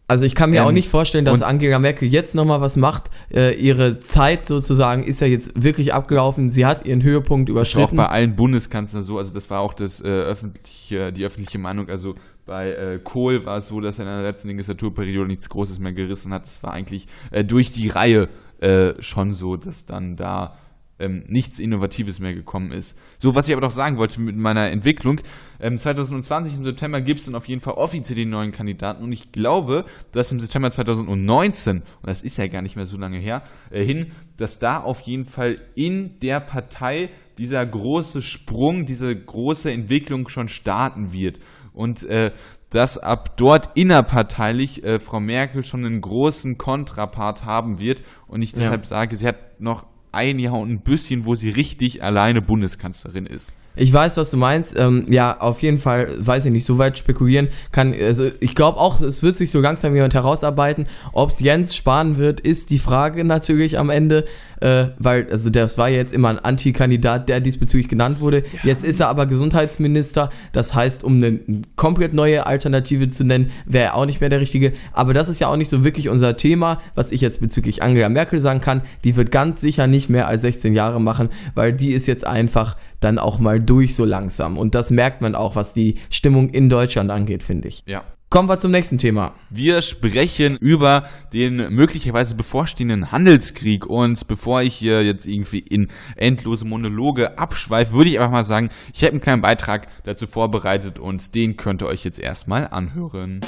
[0.05, 3.09] Also ich kann mir ähm, auch nicht vorstellen, dass Angela Merkel jetzt nochmal was macht.
[3.33, 6.51] Äh, ihre Zeit sozusagen ist ja jetzt wirklich abgelaufen.
[6.51, 7.95] Sie hat ihren Höhepunkt überschritten.
[7.95, 9.17] Das war auch bei allen Bundeskanzlern so.
[9.17, 11.89] Also das war auch das äh, öffentliche, die öffentliche Meinung.
[11.89, 12.15] Also
[12.45, 15.93] bei äh, Kohl war es so, dass er in der letzten Legislaturperiode nichts Großes mehr
[15.93, 16.45] gerissen hat.
[16.45, 18.29] Das war eigentlich äh, durch die Reihe
[18.59, 20.57] äh, schon so, dass dann da
[20.99, 22.97] ähm, nichts Innovatives mehr gekommen ist.
[23.19, 25.21] So, was ich aber doch sagen wollte mit meiner Entwicklung,
[25.59, 29.11] ähm, 2020 im September gibt es dann auf jeden Fall offiziell den neuen Kandidaten und
[29.11, 33.17] ich glaube, dass im September 2019, und das ist ja gar nicht mehr so lange
[33.17, 39.15] her, äh, hin, dass da auf jeden Fall in der Partei dieser große Sprung, diese
[39.15, 41.39] große Entwicklung schon starten wird
[41.73, 42.31] und äh,
[42.69, 48.53] dass ab dort innerparteilich äh, Frau Merkel schon einen großen Kontrapart haben wird und ich
[48.53, 48.89] deshalb ja.
[48.89, 53.53] sage, sie hat noch ein Jahr und ein bisschen, wo sie richtig alleine Bundeskanzlerin ist.
[53.75, 54.77] Ich weiß, was du meinst.
[54.77, 57.93] Ähm, ja, auf jeden Fall, weiß ich nicht, so weit spekulieren kann.
[57.99, 60.87] Also ich glaube auch, es wird sich so langsam jemand herausarbeiten.
[61.11, 64.25] Ob es Jens sparen wird, ist die Frage natürlich am Ende.
[64.61, 68.43] Äh, weil, also das war jetzt immer ein Antikandidat, der diesbezüglich genannt wurde.
[68.53, 68.59] Ja.
[68.63, 70.29] Jetzt ist er aber Gesundheitsminister.
[70.53, 71.39] Das heißt, um eine
[71.75, 74.71] komplett neue Alternative zu nennen, wäre er auch nicht mehr der Richtige.
[74.93, 78.07] Aber das ist ja auch nicht so wirklich unser Thema, was ich jetzt bezüglich Angela
[78.07, 78.83] Merkel sagen kann.
[79.03, 82.77] Die wird ganz sicher nicht mehr als 16 Jahre machen, weil die ist jetzt einfach
[83.03, 84.57] dann auch mal durch so langsam.
[84.57, 87.83] Und das merkt man auch, was die Stimmung in Deutschland angeht, finde ich.
[87.85, 88.03] Ja.
[88.33, 89.35] Kommen wir zum nächsten Thema.
[89.51, 93.85] Wir sprechen über den möglicherweise bevorstehenden Handelskrieg.
[93.85, 98.69] Und bevor ich hier jetzt irgendwie in endlose Monologe abschweife, würde ich einfach mal sagen,
[98.91, 103.41] ich habe einen kleinen Beitrag dazu vorbereitet und den könnt ihr euch jetzt erstmal anhören.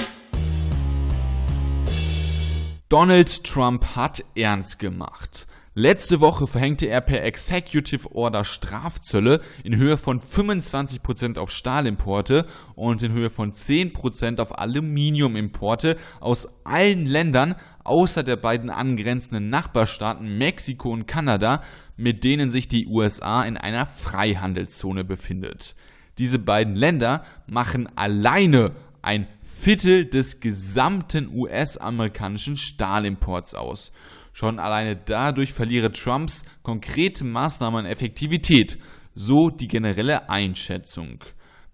[2.88, 5.48] Donald Trump hat ernst gemacht.
[5.78, 13.02] Letzte Woche verhängte er per Executive Order Strafzölle in Höhe von 25% auf Stahlimporte und
[13.02, 20.90] in Höhe von 10% auf Aluminiumimporte aus allen Ländern außer der beiden angrenzenden Nachbarstaaten Mexiko
[20.90, 21.62] und Kanada,
[21.98, 25.74] mit denen sich die USA in einer Freihandelszone befindet.
[26.16, 33.92] Diese beiden Länder machen alleine ein Viertel des gesamten US-amerikanischen Stahlimports aus.
[34.38, 38.76] Schon alleine dadurch verliere Trumps konkrete Maßnahmen an Effektivität,
[39.14, 41.24] so die generelle Einschätzung.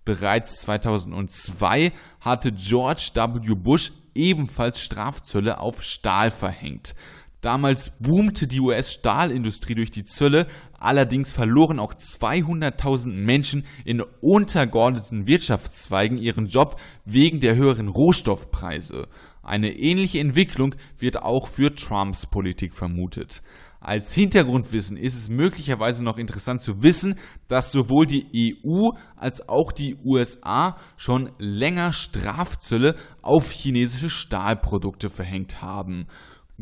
[0.05, 3.57] Bereits 2002 hatte George W.
[3.57, 6.94] Bush ebenfalls Strafzölle auf Stahl verhängt.
[7.40, 10.46] Damals boomte die US-Stahlindustrie durch die Zölle,
[10.79, 19.09] allerdings verloren auch 200.000 Menschen in untergeordneten Wirtschaftszweigen ihren Job wegen der höheren Rohstoffpreise.
[19.42, 23.42] Eine ähnliche Entwicklung wird auch für Trumps Politik vermutet.
[23.81, 27.16] Als Hintergrundwissen ist es möglicherweise noch interessant zu wissen,
[27.48, 35.62] dass sowohl die EU als auch die USA schon länger Strafzölle auf chinesische Stahlprodukte verhängt
[35.62, 36.07] haben.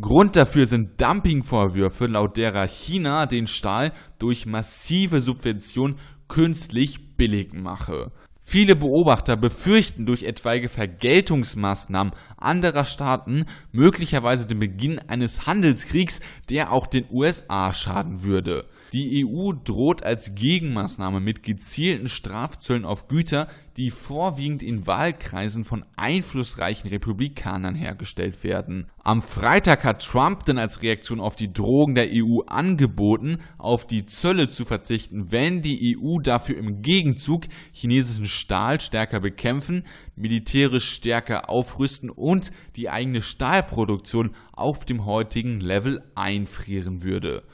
[0.00, 8.12] Grund dafür sind Dumpingvorwürfe, laut derer China den Stahl durch massive Subventionen künstlich billig mache.
[8.52, 16.88] Viele Beobachter befürchten durch etwaige Vergeltungsmaßnahmen anderer Staaten möglicherweise den Beginn eines Handelskriegs, der auch
[16.88, 18.66] den USA schaden würde.
[18.92, 25.87] Die EU droht als Gegenmaßnahme mit gezielten Strafzöllen auf Güter, die vorwiegend in Wahlkreisen von
[25.96, 28.90] einflussreichen Republikanern hergestellt werden.
[29.05, 34.07] Am Freitag hat Trump dann als Reaktion auf die Drohung der EU angeboten, auf die
[34.07, 39.85] Zölle zu verzichten, wenn die EU dafür im Gegenzug chinesischen Stahl stärker bekämpfen,
[40.16, 47.44] militärisch stärker aufrüsten und die eigene Stahlproduktion auf dem heutigen Level einfrieren würde.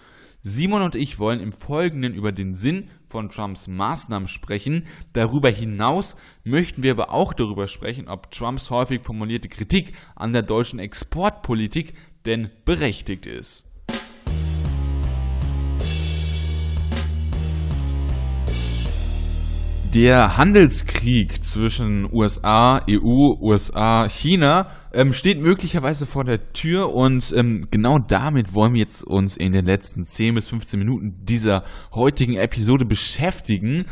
[0.49, 4.87] Simon und ich wollen im Folgenden über den Sinn von Trumps Maßnahmen sprechen.
[5.13, 10.43] Darüber hinaus möchten wir aber auch darüber sprechen, ob Trumps häufig formulierte Kritik an der
[10.43, 11.95] deutschen Exportpolitik
[12.27, 13.67] denn berechtigt ist.
[19.93, 27.69] Der Handelskrieg zwischen USA, EU, USA, China ähm, steht möglicherweise vor der Tür und ähm,
[27.71, 32.37] genau damit wollen wir jetzt uns in den letzten 10 bis 15 Minuten dieser heutigen
[32.37, 33.85] Episode beschäftigen.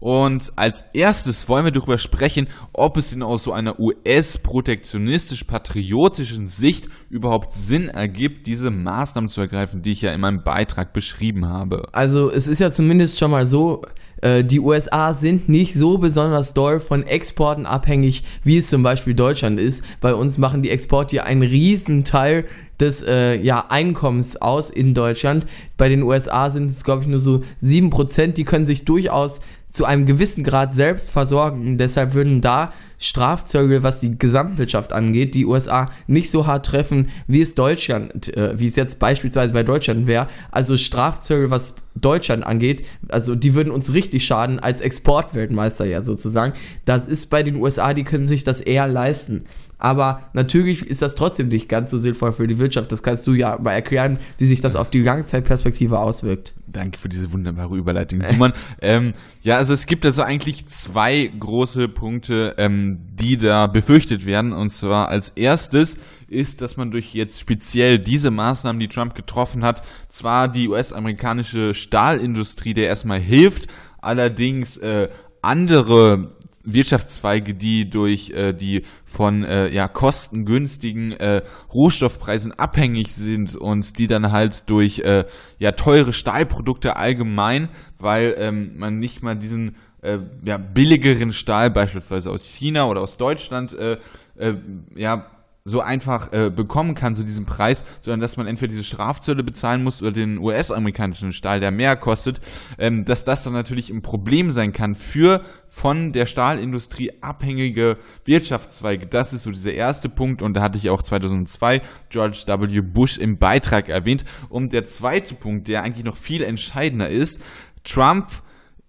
[0.00, 6.88] Und als erstes wollen wir darüber sprechen, ob es denn aus so einer US-protektionistisch-patriotischen Sicht
[7.10, 11.88] überhaupt Sinn ergibt, diese Maßnahmen zu ergreifen, die ich ja in meinem Beitrag beschrieben habe.
[11.92, 13.82] Also es ist ja zumindest schon mal so,
[14.20, 19.14] äh, die USA sind nicht so besonders doll von Exporten abhängig, wie es zum Beispiel
[19.14, 19.82] Deutschland ist.
[20.00, 22.44] Bei uns machen die Exporte ja einen riesen Teil
[22.80, 25.46] des äh, ja, Einkommens aus in Deutschland.
[25.76, 29.84] Bei den USA sind es, glaube ich, nur so 7%, die können sich durchaus zu
[29.84, 31.78] einem gewissen Grad selbst versorgen.
[31.78, 37.42] Deshalb würden da Strafzölle, was die Gesamtwirtschaft angeht, die USA nicht so hart treffen, wie
[37.42, 40.28] es Deutschland, äh, wie es jetzt beispielsweise bei Deutschland wäre.
[40.50, 46.54] Also Strafzölle, was Deutschland angeht, also die würden uns richtig schaden als Exportweltmeister ja sozusagen.
[46.84, 49.44] Das ist bei den USA, die können sich das eher leisten.
[49.78, 52.90] Aber natürlich ist das trotzdem nicht ganz so sinnvoll für die Wirtschaft.
[52.90, 56.54] Das kannst du ja mal erklären, wie sich das auf die Langzeitperspektive auswirkt.
[56.66, 58.52] Danke für diese wunderbare Überleitung, Simon.
[58.82, 64.52] ähm, ja, also es gibt also eigentlich zwei große Punkte, ähm, die da befürchtet werden.
[64.52, 69.64] Und zwar als erstes ist, dass man durch jetzt speziell diese Maßnahmen, die Trump getroffen
[69.64, 73.68] hat, zwar die US-amerikanische Stahlindustrie, der erstmal hilft,
[74.00, 75.08] allerdings äh,
[75.40, 76.32] andere
[76.72, 84.06] Wirtschaftszweige, die durch äh, die von äh, ja, kostengünstigen äh, Rohstoffpreisen abhängig sind und die
[84.06, 85.24] dann halt durch äh,
[85.58, 92.30] ja, teure Stahlprodukte allgemein, weil ähm, man nicht mal diesen äh, ja, billigeren Stahl beispielsweise
[92.30, 93.98] aus China oder aus Deutschland äh,
[94.36, 94.54] äh,
[94.94, 95.26] ja,
[95.68, 99.84] so einfach äh, bekommen kann zu diesem Preis, sondern dass man entweder diese Strafzölle bezahlen
[99.84, 102.40] muss oder den US-amerikanischen Stahl, der mehr kostet,
[102.78, 109.06] ähm, dass das dann natürlich ein Problem sein kann für von der Stahlindustrie abhängige Wirtschaftszweige.
[109.06, 112.80] Das ist so dieser erste Punkt und da hatte ich auch 2002 George W.
[112.80, 114.24] Bush im Beitrag erwähnt.
[114.48, 117.42] Und der zweite Punkt, der eigentlich noch viel entscheidender ist,
[117.84, 118.28] Trump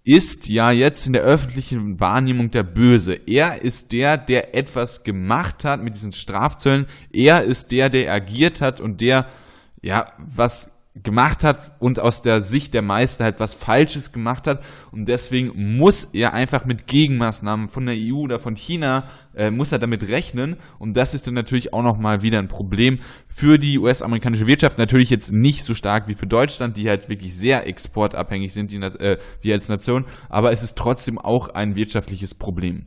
[0.09, 3.13] ist ja jetzt in der öffentlichen Wahrnehmung der Böse.
[3.13, 6.87] Er ist der, der etwas gemacht hat mit diesen Strafzöllen.
[7.13, 9.27] Er ist der, der agiert hat und der,
[9.83, 14.63] ja, was gemacht hat und aus der Sicht der meisten halt was Falsches gemacht hat
[14.91, 19.03] und deswegen muss er einfach mit Gegenmaßnahmen von der EU oder von China
[19.39, 22.99] äh, muss er damit rechnen und das ist dann natürlich auch nochmal wieder ein Problem
[23.27, 27.35] für die US-amerikanische Wirtschaft, natürlich jetzt nicht so stark wie für Deutschland, die halt wirklich
[27.35, 32.35] sehr exportabhängig sind, die, äh, wir als Nation, aber es ist trotzdem auch ein wirtschaftliches
[32.35, 32.85] Problem.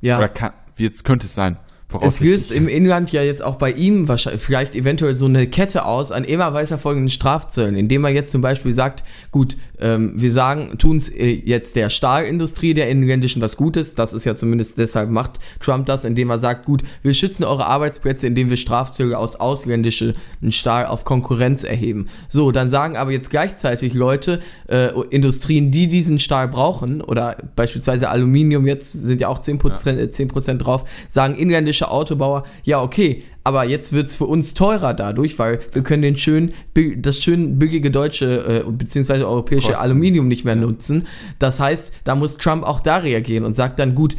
[0.00, 0.18] Ja.
[0.18, 1.58] Oder kann, jetzt könnte es sein.
[2.00, 5.84] Es löst im Inland ja jetzt auch bei ihm wahrscheinlich vielleicht eventuell so eine Kette
[5.84, 10.32] aus an immer weiter folgenden Strafzöllen, indem er jetzt zum Beispiel sagt, gut, ähm, wir
[10.32, 14.78] sagen, tun es äh, jetzt der Stahlindustrie der inländischen was Gutes, das ist ja zumindest
[14.78, 19.18] deshalb macht Trump das, indem er sagt, gut, wir schützen eure Arbeitsplätze, indem wir Strafzölle
[19.18, 20.14] aus ausländischen
[20.48, 22.08] Stahl auf Konkurrenz erheben.
[22.28, 28.08] So, dann sagen aber jetzt gleichzeitig Leute, äh, Industrien, die diesen Stahl brauchen, oder beispielsweise
[28.08, 30.10] Aluminium, jetzt sind ja auch 10%, ja.
[30.10, 35.38] 10 drauf, sagen inländische Autobauer, ja okay, aber jetzt wird es für uns teurer dadurch,
[35.38, 36.52] weil wir können den schön,
[36.96, 39.24] das schön billige deutsche äh, bzw.
[39.24, 39.82] europäische Kosten.
[39.82, 41.06] Aluminium nicht mehr nutzen.
[41.38, 44.16] Das heißt, da muss Trump auch da reagieren und sagt dann, gut,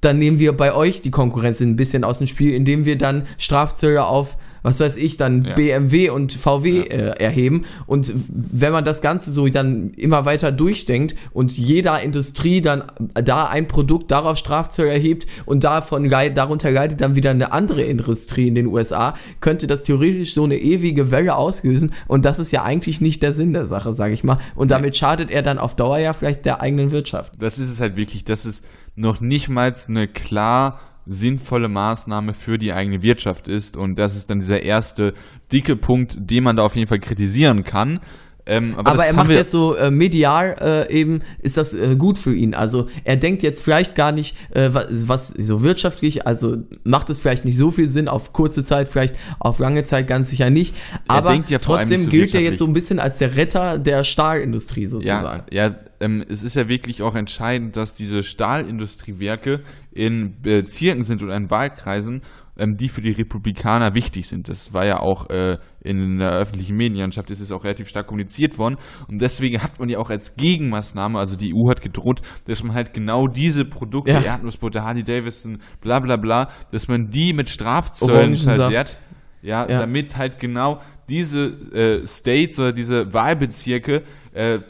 [0.00, 3.26] dann nehmen wir bei euch die Konkurrenz ein bisschen aus dem Spiel, indem wir dann
[3.38, 5.54] Strafzölle auf was weiß ich, dann ja.
[5.54, 7.64] BMW und VW äh, erheben.
[7.86, 13.46] Und wenn man das Ganze so dann immer weiter durchdenkt und jeder Industrie dann da
[13.46, 18.54] ein Produkt darauf Strafzölle erhebt und davon darunter leidet dann wieder eine andere Industrie in
[18.54, 21.92] den USA, könnte das theoretisch so eine ewige Welle auslösen.
[22.06, 24.38] Und das ist ja eigentlich nicht der Sinn der Sache, sage ich mal.
[24.54, 27.32] Und damit schadet er dann auf Dauer ja vielleicht der eigenen Wirtschaft.
[27.38, 32.58] Das ist es halt wirklich, das ist noch nicht mal eine klar sinnvolle Maßnahme für
[32.58, 33.76] die eigene Wirtschaft ist.
[33.76, 35.14] Und das ist dann dieser erste
[35.52, 38.00] dicke Punkt, den man da auf jeden Fall kritisieren kann.
[38.44, 42.18] Ähm, aber, aber er macht jetzt so äh, medial äh, eben, ist das äh, gut
[42.18, 42.54] für ihn.
[42.54, 47.20] Also er denkt jetzt vielleicht gar nicht, äh, was, was, so wirtschaftlich, also macht es
[47.20, 50.74] vielleicht nicht so viel Sinn auf kurze Zeit, vielleicht auf lange Zeit ganz sicher nicht.
[51.06, 54.86] Aber ja trotzdem so gilt er jetzt so ein bisschen als der Retter der Stahlindustrie
[54.86, 55.44] sozusagen.
[55.52, 59.60] Ja, ja ähm, es ist ja wirklich auch entscheidend, dass diese Stahlindustriewerke
[59.92, 62.22] in Bezirken sind oder in Wahlkreisen
[62.62, 64.48] ähm, die für die Republikaner wichtig sind.
[64.48, 68.56] Das war ja auch äh, in der öffentlichen Medienlandschaft, ist es auch relativ stark kommuniziert
[68.56, 68.76] worden.
[69.08, 72.74] Und deswegen hat man ja auch als Gegenmaßnahme, also die EU hat gedroht, dass man
[72.74, 74.20] halt genau diese Produkte, ja.
[74.20, 78.98] Erdnussbutter, Harley Davidson, bla bla bla, dass man die mit Strafzöllen versehrt.
[79.42, 84.60] Ja, ja, damit halt genau diese äh, States oder diese Wahlbezirke äh,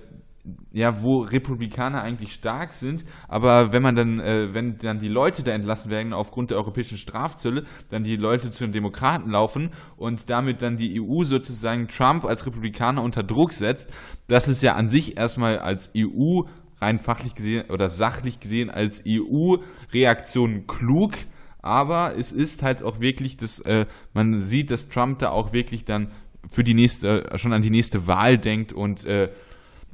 [0.72, 5.44] ja, wo Republikaner eigentlich stark sind, aber wenn man dann, äh, wenn dann die Leute
[5.44, 10.30] da entlassen werden aufgrund der europäischen Strafzölle, dann die Leute zu den Demokraten laufen und
[10.30, 13.88] damit dann die EU sozusagen Trump als Republikaner unter Druck setzt,
[14.26, 16.42] das ist ja an sich erstmal als EU
[16.80, 21.12] rein fachlich gesehen oder sachlich gesehen als EU-Reaktion klug,
[21.60, 25.84] aber es ist halt auch wirklich, dass äh, man sieht, dass Trump da auch wirklich
[25.84, 26.10] dann
[26.50, 29.30] für die nächste, schon an die nächste Wahl denkt und äh,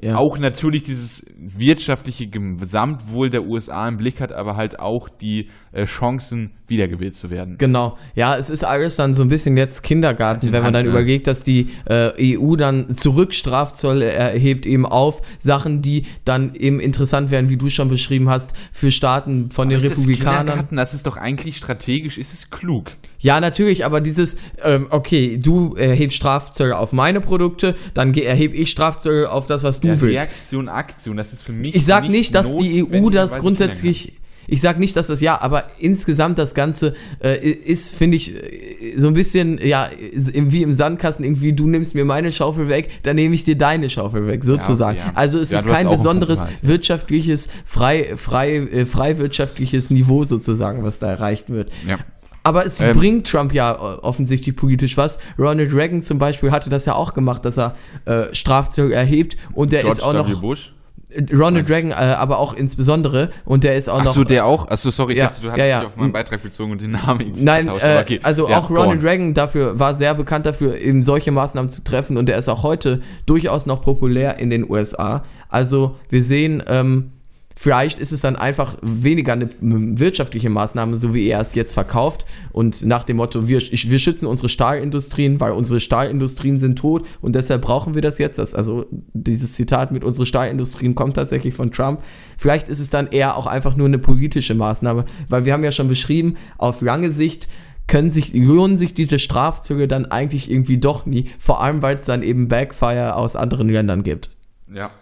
[0.01, 0.17] ja.
[0.17, 5.51] auch natürlich dieses wirtschaftliche Gesamtwohl der USA im Blick hat, aber halt auch die
[5.85, 7.57] Chancen, wiedergewählt zu werden.
[7.59, 7.97] Genau.
[8.15, 11.27] Ja, es ist alles dann so ein bisschen jetzt Kindergarten, wenn man dann Hand, überlegt,
[11.27, 17.31] dass die äh, EU dann zurück Strafzoll erhebt eben auf Sachen, die dann eben interessant
[17.31, 20.69] wären, wie du schon beschrieben hast, für Staaten von aber den Republikanern.
[20.71, 22.91] Das, das ist doch eigentlich strategisch, ist es klug.
[23.19, 28.71] Ja, natürlich, aber dieses, ähm, okay, du erhebst Strafzölle auf meine Produkte, dann erhebe ich
[28.71, 30.15] Strafzölle auf das, was du ja, willst.
[30.15, 31.75] Reaktion, Aktion, das ist für mich.
[31.75, 35.65] Ich sag nicht, dass die EU das grundsätzlich ich sag nicht, dass das ja, aber
[35.79, 41.25] insgesamt das Ganze äh, ist, finde ich, äh, so ein bisschen, ja, wie im Sandkasten,
[41.25, 44.99] irgendwie, du nimmst mir meine Schaufel weg, dann nehme ich dir deine Schaufel weg, sozusagen.
[44.99, 45.13] Ja, ja.
[45.15, 50.99] Also es ja, ist kein besonderes wirtschaftliches, frei, frei, äh, frei wirtschaftliches Niveau sozusagen, was
[50.99, 51.71] da erreicht wird.
[51.87, 51.99] Ja.
[52.43, 55.19] Aber es ähm, bringt Trump ja äh, offensichtlich politisch was.
[55.39, 59.73] Ronald Reagan zum Beispiel hatte das ja auch gemacht, dass er äh, Strafzölle erhebt und
[59.73, 60.17] der George ist auch w.
[60.17, 60.41] noch.
[60.41, 60.73] Bush?
[61.33, 64.11] Ronald Reagan, äh, aber auch insbesondere und der ist auch Ach noch.
[64.11, 64.69] Achso, der auch?
[64.69, 65.79] Achso, sorry, ich ja, dachte, du hattest ja, ja.
[65.81, 67.33] dich auf meinen Beitrag bezogen und den Namen.
[67.37, 68.21] Nein, äh, okay.
[68.23, 72.17] also ja, auch Ronald Reagan dafür war sehr bekannt dafür, eben solche Maßnahmen zu treffen
[72.19, 75.23] und der ist auch heute durchaus noch populär in den USA.
[75.49, 77.13] Also wir sehen, ähm,
[77.61, 82.25] Vielleicht ist es dann einfach weniger eine wirtschaftliche Maßnahme, so wie er es jetzt verkauft.
[82.53, 87.35] Und nach dem Motto, wir, wir schützen unsere Stahlindustrien, weil unsere Stahlindustrien sind tot und
[87.35, 88.39] deshalb brauchen wir das jetzt.
[88.39, 92.01] Das, also dieses Zitat mit unsere Stahlindustrien kommt tatsächlich von Trump.
[92.37, 95.73] Vielleicht ist es dann eher auch einfach nur eine politische Maßnahme, weil wir haben ja
[95.73, 97.49] schon beschrieben, auf lange Sicht
[97.89, 102.05] können sich, lohnen sich diese Strafzüge dann eigentlich irgendwie doch nie, vor allem weil es
[102.05, 104.31] dann eben Backfire aus anderen Ländern gibt.
[104.73, 104.93] Ja,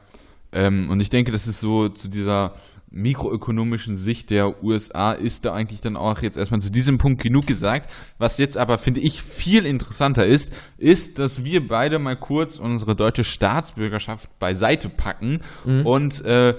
[0.52, 2.54] ähm, und ich denke, das ist so zu dieser
[2.90, 7.46] mikroökonomischen Sicht der USA ist da eigentlich dann auch jetzt erstmal zu diesem Punkt genug
[7.46, 7.90] gesagt.
[8.18, 12.96] Was jetzt aber, finde ich, viel interessanter ist, ist, dass wir beide mal kurz unsere
[12.96, 15.84] deutsche Staatsbürgerschaft beiseite packen mhm.
[15.84, 16.54] und äh,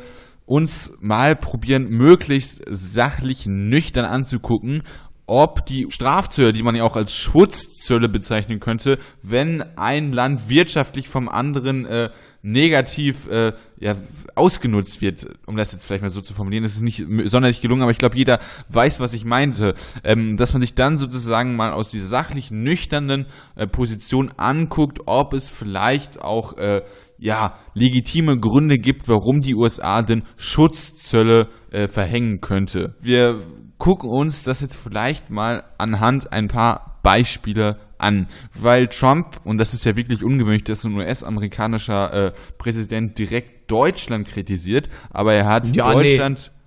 [0.45, 4.83] uns mal probieren, möglichst sachlich nüchtern anzugucken,
[5.25, 11.09] ob die Strafzölle, die man ja auch als Schutzzölle bezeichnen könnte, wenn ein Land wirtschaftlich
[11.09, 12.09] vom anderen äh,
[12.47, 13.95] negativ äh, ja,
[14.35, 16.63] ausgenutzt wird, um das jetzt vielleicht mal so zu formulieren.
[16.63, 19.75] Das ist nicht sonderlich gelungen, aber ich glaube, jeder weiß, was ich meinte.
[20.03, 25.33] Ähm, dass man sich dann sozusagen mal aus dieser sachlichen, nüchternen äh, Position anguckt, ob
[25.33, 26.83] es vielleicht auch äh,
[27.17, 32.95] ja, legitime Gründe gibt, warum die USA denn Schutzzölle äh, verhängen könnte.
[33.01, 33.41] Wir
[33.77, 39.73] gucken uns das jetzt vielleicht mal anhand ein paar Beispiele an, weil Trump, und das
[39.73, 45.75] ist ja wirklich ungewöhnlich, dass ein US-amerikanischer äh, Präsident direkt Deutschland kritisiert, aber er hat
[45.75, 46.51] ja, Deutschland...
[46.51, 46.57] Nee.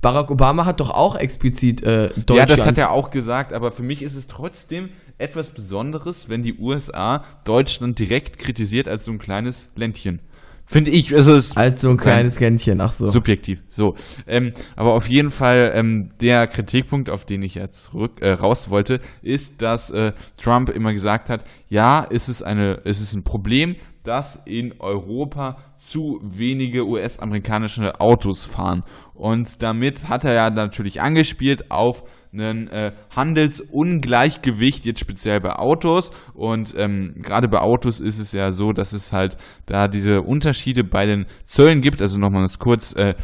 [0.00, 2.30] Barack Obama hat doch auch explizit äh, Deutschland.
[2.30, 6.42] Ja, das hat er auch gesagt, aber für mich ist es trotzdem etwas Besonderes, wenn
[6.42, 10.20] die USA Deutschland direkt kritisiert als so ein kleines Ländchen.
[10.68, 13.06] Finde ich, also es als so ein kleines Gännchen, ach so.
[13.06, 13.94] Subjektiv, so.
[14.26, 18.68] Ähm, aber auf jeden Fall ähm, der Kritikpunkt, auf den ich jetzt zurück, äh, raus
[18.68, 20.12] wollte, ist, dass äh,
[20.42, 23.76] Trump immer gesagt hat, ja, ist es eine, ist es ein Problem,
[24.06, 28.82] dass in Europa zu wenige US-amerikanische Autos fahren.
[29.14, 32.02] Und damit hat er ja natürlich angespielt auf
[32.32, 36.10] ein äh, Handelsungleichgewicht, jetzt speziell bei Autos.
[36.34, 40.84] Und ähm, gerade bei Autos ist es ja so, dass es halt da diese Unterschiede
[40.84, 42.02] bei den Zöllen gibt.
[42.02, 43.14] Also nochmal das kurz äh,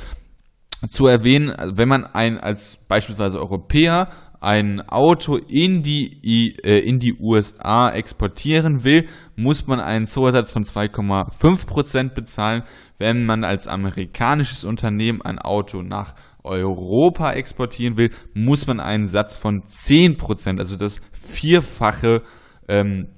[0.88, 4.08] zu erwähnen, wenn man ein als beispielsweise Europäer
[4.42, 10.64] ein Auto in die, äh, in die USA exportieren will, muss man einen Zollsatz von
[10.64, 12.62] 2,5% bezahlen.
[12.98, 19.36] Wenn man als amerikanisches Unternehmen ein Auto nach Europa exportieren will, muss man einen Satz
[19.36, 22.22] von 10%, also das Vierfache,
[22.68, 23.08] ähm,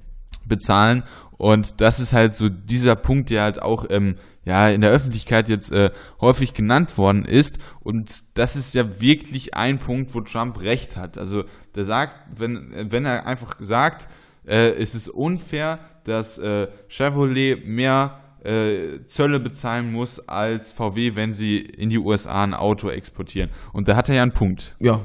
[0.47, 1.03] bezahlen.
[1.37, 4.15] Und das ist halt so dieser Punkt, der halt auch ähm,
[4.45, 5.91] ja in der Öffentlichkeit jetzt äh,
[6.21, 7.57] häufig genannt worden ist.
[7.81, 11.17] Und das ist ja wirklich ein Punkt, wo Trump recht hat.
[11.17, 11.43] Also
[11.73, 14.07] der sagt, wenn, wenn er einfach sagt,
[14.47, 21.33] äh, es ist unfair, dass äh, Chevrolet mehr äh, Zölle bezahlen muss als VW, wenn
[21.33, 23.49] sie in die USA ein Auto exportieren.
[23.73, 24.75] Und da hat er ja einen Punkt.
[24.79, 25.01] Ja.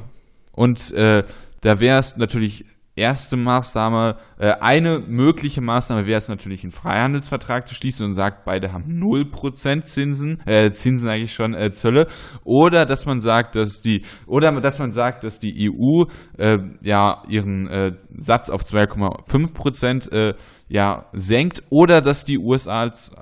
[0.52, 1.24] Und äh,
[1.62, 2.66] da wäre es natürlich
[2.96, 8.44] erste Maßnahme, äh, eine mögliche Maßnahme wäre es natürlich, einen Freihandelsvertrag zu schließen und sagt,
[8.44, 12.06] beide haben 0% Zinsen, äh, Zinsen eigentlich schon, äh, Zölle.
[12.44, 16.04] Oder dass man sagt, dass die, oder dass man sagt, dass die EU
[16.38, 20.34] äh, ja ihren äh, Satz auf 2,5% äh,
[20.68, 23.12] ja senkt oder dass die USA als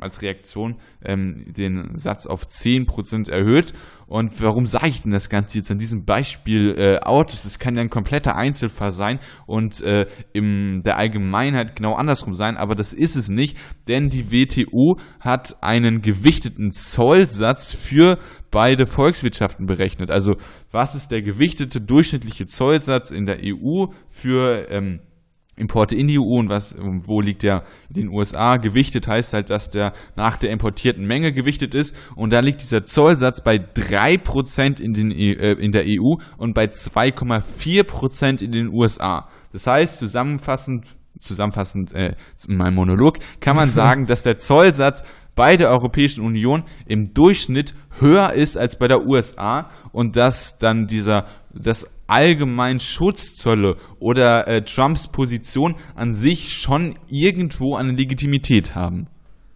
[0.00, 3.72] als Reaktion ähm, den Satz auf 10% erhöht.
[4.06, 7.42] Und warum sage ich denn das Ganze jetzt an diesem Beispiel äh, Autos?
[7.42, 12.56] Das kann ja ein kompletter Einzelfall sein und äh, in der Allgemeinheit genau andersrum sein,
[12.56, 18.18] aber das ist es nicht, denn die WTO hat einen gewichteten Zollsatz für
[18.50, 20.10] beide Volkswirtschaften berechnet.
[20.10, 20.36] Also
[20.70, 25.00] was ist der gewichtete durchschnittliche Zollsatz in der EU für ähm,
[25.58, 28.56] Importe in die EU und was, wo liegt der in den USA?
[28.56, 32.84] Gewichtet heißt halt, dass der nach der importierten Menge gewichtet ist und da liegt dieser
[32.86, 39.28] Zollsatz bei 3% in, den, äh, in der EU und bei 2,4% in den USA.
[39.52, 40.86] Das heißt, zusammenfassend,
[41.20, 42.14] zusammenfassend äh,
[42.48, 45.02] in meinem Monolog, kann man sagen, dass der Zollsatz
[45.38, 50.88] bei der Europäischen Union im Durchschnitt höher ist als bei der USA und dass dann
[50.88, 59.06] dieser das allgemein Schutzzölle oder äh, Trumps Position an sich schon irgendwo eine Legitimität haben.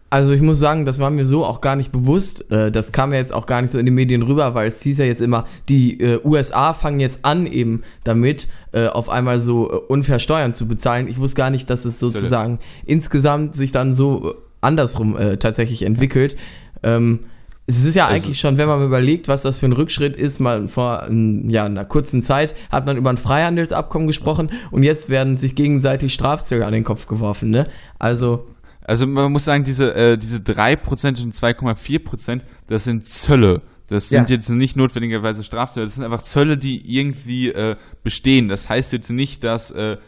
[0.09, 2.49] Also ich muss sagen, das war mir so auch gar nicht bewusst.
[2.53, 4.83] Äh, das kam ja jetzt auch gar nicht so in den Medien rüber, weil es
[4.83, 9.41] hieß ja jetzt immer, die äh, USA fangen jetzt an eben damit, äh, auf einmal
[9.41, 11.09] so unfair Steuern zu bezahlen.
[11.09, 16.37] Ich wusste gar nicht, dass es sozusagen insgesamt sich dann so andersrum tatsächlich entwickelt.
[16.83, 17.21] Ähm,
[17.67, 20.41] es ist ja also, eigentlich schon, wenn man überlegt, was das für ein Rückschritt ist,
[20.41, 25.37] mal vor ja, einer kurzen Zeit hat man über ein Freihandelsabkommen gesprochen und jetzt werden
[25.37, 27.51] sich gegenseitig Strafzöge an den Kopf geworfen.
[27.51, 27.67] Ne?
[27.99, 28.47] Also
[28.85, 33.63] also man muss sagen, diese, äh, diese 3% und 2,4%, das sind Zölle.
[33.87, 34.37] Das sind ja.
[34.37, 38.49] jetzt nicht notwendigerweise Strafzölle, das sind einfach Zölle, die irgendwie äh, bestehen.
[38.49, 39.99] Das heißt jetzt nicht, dass äh,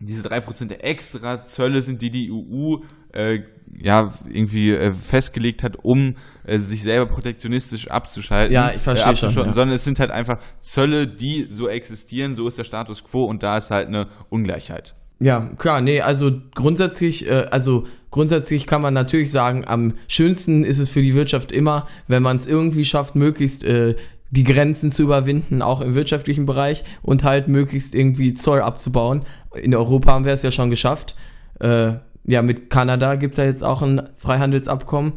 [0.00, 2.78] diese 3% extra Zölle sind, die die EU
[3.12, 3.40] äh,
[3.78, 8.52] ja irgendwie äh, festgelegt hat, um äh, sich selber protektionistisch abzuschalten.
[8.52, 9.46] Ja, ich verstehe äh, schon.
[9.46, 9.52] Ja.
[9.52, 13.42] Sondern es sind halt einfach Zölle, die so existieren, so ist der Status quo und
[13.42, 14.94] da ist halt eine Ungleichheit.
[15.22, 20.78] Ja, klar, nee, also grundsätzlich, äh, also grundsätzlich kann man natürlich sagen, am schönsten ist
[20.78, 23.96] es für die Wirtschaft immer, wenn man es irgendwie schafft, möglichst äh,
[24.30, 29.24] die Grenzen zu überwinden, auch im wirtschaftlichen Bereich und halt möglichst irgendwie Zoll abzubauen.
[29.54, 31.16] In Europa haben wir es ja schon geschafft.
[31.58, 35.14] Äh, ja, mit Kanada gibt es ja jetzt auch ein Freihandelsabkommen.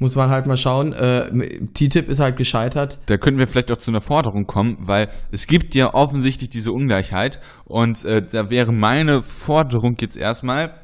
[0.00, 0.92] Muss man halt mal schauen.
[0.92, 1.28] Äh,
[1.74, 3.00] TTIP ist halt gescheitert.
[3.06, 6.70] Da können wir vielleicht auch zu einer Forderung kommen, weil es gibt ja offensichtlich diese
[6.70, 7.40] Ungleichheit.
[7.64, 10.74] Und äh, da wäre meine Forderung jetzt erstmal,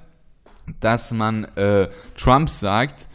[0.80, 3.06] dass man äh, Trump sagt,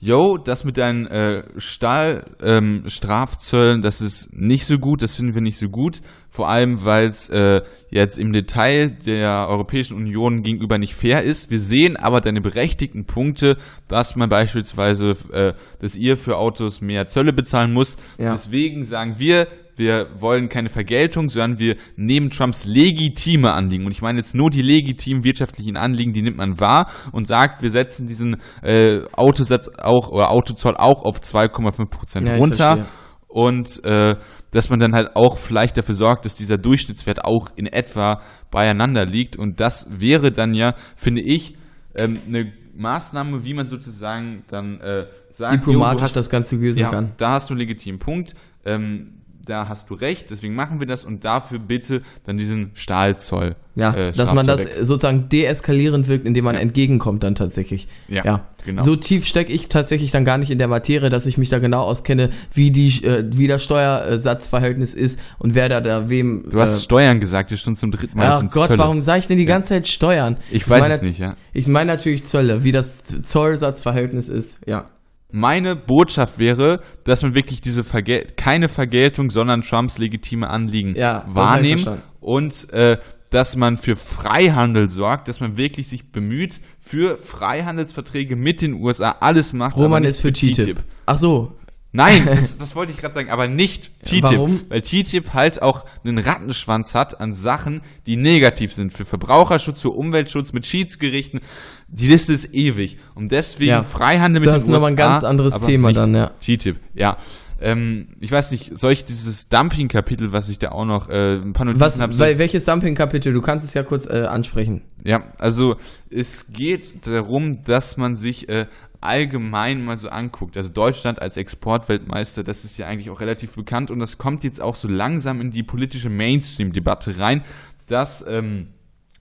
[0.00, 5.42] yo, das mit deinen äh, Stahlstrafzöllen, ähm, das ist nicht so gut, das finden wir
[5.42, 6.00] nicht so gut.
[6.30, 11.50] Vor allem, weil es äh, jetzt im Detail der Europäischen Union gegenüber nicht fair ist.
[11.50, 13.56] Wir sehen aber deine berechtigten Punkte,
[13.88, 17.96] dass man beispielsweise, äh, dass ihr für Autos mehr Zölle bezahlen muss.
[18.18, 18.30] Ja.
[18.32, 19.48] Deswegen sagen wir,
[19.78, 23.86] wir wollen keine Vergeltung, sondern wir nehmen Trumps legitime Anliegen.
[23.86, 27.62] Und ich meine jetzt nur die legitimen wirtschaftlichen Anliegen, die nimmt man wahr und sagt,
[27.62, 32.86] wir setzen diesen äh, Autosatz auch oder Autozoll auch auf 2,5 Prozent ja, runter.
[33.28, 34.16] und äh,
[34.50, 39.04] dass man dann halt auch vielleicht dafür sorgt, dass dieser Durchschnittswert auch in etwa beieinander
[39.04, 39.36] liegt.
[39.36, 41.54] Und das wäre dann ja, finde ich,
[41.94, 46.80] ähm, eine Maßnahme, wie man sozusagen dann äh, sagt, diplomatisch jo, hast, das Ganze lösen
[46.80, 47.12] ja, kann.
[47.16, 48.34] Da hast du einen legitimen Punkt.
[48.64, 49.17] Ähm,
[49.48, 53.56] da hast du recht, deswegen machen wir das und dafür bitte dann diesen Stahlzoll.
[53.74, 56.60] Ja, äh, dass man das sozusagen deeskalierend wirkt, indem man ja.
[56.60, 57.86] entgegenkommt dann tatsächlich.
[58.08, 58.40] Ja, ja.
[58.64, 58.82] genau.
[58.82, 61.60] So tief stecke ich tatsächlich dann gar nicht in der Materie, dass ich mich da
[61.60, 66.44] genau auskenne, wie, die, äh, wie das Steuersatzverhältnis ist und wer da, da wem.
[66.50, 68.26] Du hast äh, Steuern gesagt, ist schon zum dritten Mal.
[68.26, 68.78] Ach Gott, Zölle.
[68.78, 70.38] warum sage ich denn die ganze Zeit Steuern?
[70.50, 71.36] Ich, ich weiß meine, es nicht, ja.
[71.52, 74.86] Ich meine natürlich Zölle, wie das Zollsatzverhältnis ist, ja.
[75.30, 81.24] Meine Botschaft wäre, dass man wirklich diese Vergel keine Vergeltung, sondern Trumps legitime Anliegen ja,
[81.28, 82.98] wahrnehmen und äh,
[83.30, 89.16] dass man für Freihandel sorgt, dass man wirklich sich bemüht, für Freihandelsverträge mit den USA
[89.20, 89.76] alles macht.
[89.76, 90.54] Roman ist für TTIP.
[90.54, 90.78] TTIP.
[91.04, 91.57] Ach so,
[91.92, 94.22] Nein, das, das wollte ich gerade sagen, aber nicht TTIP.
[94.24, 94.60] Warum?
[94.68, 98.92] Weil TTIP halt auch einen Rattenschwanz hat an Sachen, die negativ sind.
[98.92, 101.40] Für Verbraucherschutz, für Umweltschutz, mit Schiedsgerichten.
[101.88, 102.98] Die Liste ist ewig.
[103.14, 104.56] Und deswegen ja, Freihandel mit den USA.
[104.56, 106.30] Das ist nochmal ein ganz anderes Thema dann, ja.
[106.40, 107.16] TTIP, ja.
[107.60, 111.54] Ähm, ich weiß nicht, soll ich dieses Dumping-Kapitel, was ich da auch noch äh, ein
[111.54, 112.16] paar Notizen habe.
[112.16, 113.32] Welches Dumping-Kapitel?
[113.32, 114.82] Du kannst es ja kurz äh, ansprechen.
[115.02, 115.76] Ja, also
[116.08, 118.66] es geht darum, dass man sich äh,
[119.00, 123.90] allgemein mal so anguckt, also Deutschland als Exportweltmeister, das ist ja eigentlich auch relativ bekannt
[123.90, 127.44] und das kommt jetzt auch so langsam in die politische Mainstream-Debatte rein,
[127.86, 128.68] dass ähm,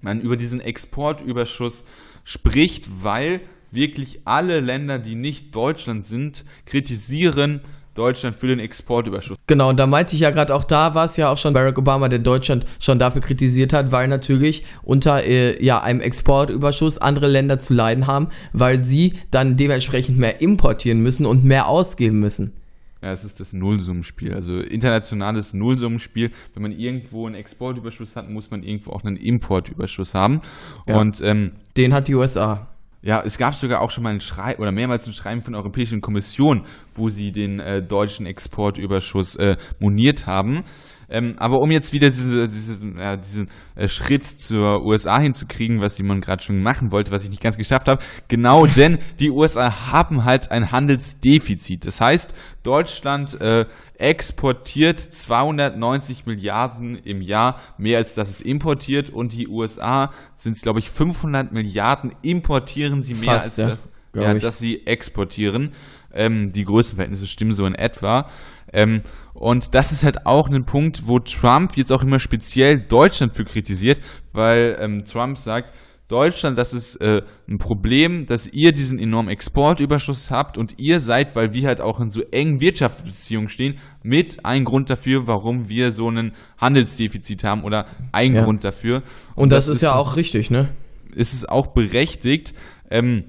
[0.02, 1.86] man über diesen Exportüberschuss
[2.24, 7.62] spricht, weil wirklich alle Länder, die nicht Deutschland sind, kritisieren,
[7.98, 9.38] Deutschland für den Exportüberschuss.
[9.48, 11.78] Genau, und da meinte ich ja gerade auch, da war es ja auch schon Barack
[11.78, 17.28] Obama, der Deutschland schon dafür kritisiert hat, weil natürlich unter äh, ja, einem Exportüberschuss andere
[17.28, 22.54] Länder zu leiden haben, weil sie dann dementsprechend mehr importieren müssen und mehr ausgeben müssen.
[23.02, 24.34] Ja, es ist das Nullsummenspiel.
[24.34, 26.32] Also internationales Nullsummenspiel.
[26.54, 30.42] Wenn man irgendwo einen Exportüberschuss hat, muss man irgendwo auch einen Importüberschuss haben.
[30.88, 31.00] Ja.
[31.00, 32.68] Und ähm, den hat die USA.
[33.08, 35.62] Ja, es gab sogar auch schon mal ein Schreiben oder mehrmals ein Schreiben von der
[35.62, 40.66] Europäischen Kommission, wo sie den äh, deutschen Exportüberschuss äh, moniert haben.
[41.10, 45.96] Ähm, aber um jetzt wieder diese, diese, ja, diesen äh, Schritt zur USA hinzukriegen, was
[45.96, 49.90] Simon gerade schon machen wollte, was ich nicht ganz geschafft habe, genau denn die USA
[49.90, 51.86] haben halt ein Handelsdefizit.
[51.86, 52.34] Das heißt,
[52.64, 53.68] Deutschland äh,
[53.98, 60.62] exportiert 290 Milliarden im Jahr, mehr als das es importiert und die USA sind es,
[60.62, 65.74] glaube ich, 500 Milliarden importieren sie mehr Fast, als ja, das, ja, dass sie exportieren.
[66.14, 68.28] Ähm, die Größenverhältnisse stimmen so in etwa.
[68.74, 69.02] Ähm,
[69.34, 73.46] und das ist halt auch ein Punkt, wo Trump jetzt auch immer speziell Deutschland für
[73.46, 74.00] kritisiert,
[74.34, 75.74] weil ähm, Trump sagt,
[76.08, 81.36] Deutschland, das ist äh, ein Problem, dass ihr diesen enormen Exportüberschuss habt und ihr seid,
[81.36, 85.92] weil wir halt auch in so engen Wirtschaftsbeziehungen stehen, mit ein Grund dafür, warum wir
[85.92, 88.44] so ein Handelsdefizit haben oder ein ja.
[88.44, 89.04] Grund dafür.
[89.36, 90.70] Und, und das, das, ist ja auch richtig, ne?
[91.14, 92.54] Ist es auch berechtigt.
[92.90, 93.26] Ähm,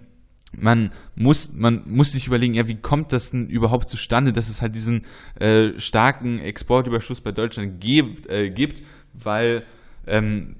[0.56, 4.62] man muss, man muss sich überlegen, ja, wie kommt das denn überhaupt zustande, dass es
[4.62, 5.04] halt diesen
[5.40, 8.82] äh, starken Exportüberschuss bei Deutschland gibt, äh, gibt
[9.14, 9.64] weil
[10.06, 10.56] ähm,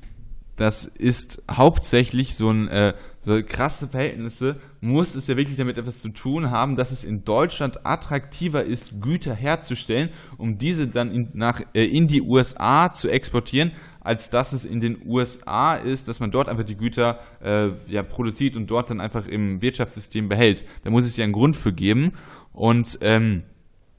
[0.59, 6.01] das ist hauptsächlich so ein äh, so krasse Verhältnisse, muss es ja wirklich damit etwas
[6.01, 11.29] zu tun haben, dass es in Deutschland attraktiver ist, Güter herzustellen, um diese dann in,
[11.35, 16.21] nach, äh, in die USA zu exportieren, als dass es in den USA ist, dass
[16.21, 20.65] man dort einfach die Güter äh, ja, produziert und dort dann einfach im Wirtschaftssystem behält.
[20.83, 22.13] Da muss es ja einen Grund für geben.
[22.53, 23.43] Und ähm,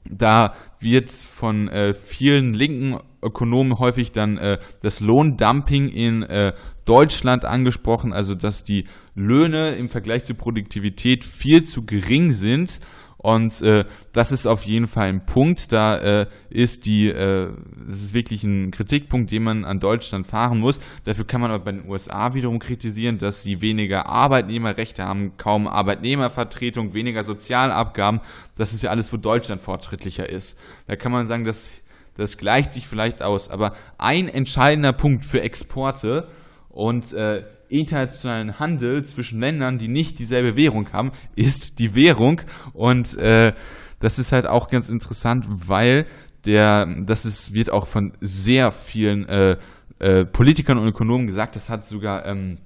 [0.08, 7.44] da wird von äh, vielen linken Ökonomen häufig dann äh, das Lohndumping in äh, Deutschland
[7.44, 12.80] angesprochen, also dass die Löhne im Vergleich zur Produktivität viel zu gering sind
[13.22, 15.72] und äh, das ist auf jeden Fall ein Punkt.
[15.72, 17.50] Da äh, ist die, äh,
[17.86, 20.80] das ist wirklich ein Kritikpunkt, den man an Deutschland fahren muss.
[21.04, 25.68] Dafür kann man aber bei den USA wiederum kritisieren, dass sie weniger Arbeitnehmerrechte haben, kaum
[25.68, 28.20] Arbeitnehmervertretung, weniger Sozialabgaben.
[28.56, 30.58] Das ist ja alles, wo Deutschland fortschrittlicher ist.
[30.86, 31.72] Da kann man sagen, dass
[32.16, 33.50] das gleicht sich vielleicht aus.
[33.50, 36.26] Aber ein entscheidender Punkt für Exporte
[36.70, 42.40] und äh, internationalen Handel zwischen Ländern, die nicht dieselbe Währung haben, ist die Währung.
[42.72, 43.52] Und äh,
[44.00, 46.06] das ist halt auch ganz interessant, weil
[46.46, 49.56] der, das ist, wird auch von sehr vielen äh,
[49.98, 52.58] äh, Politikern und Ökonomen gesagt, das hat sogar ähm,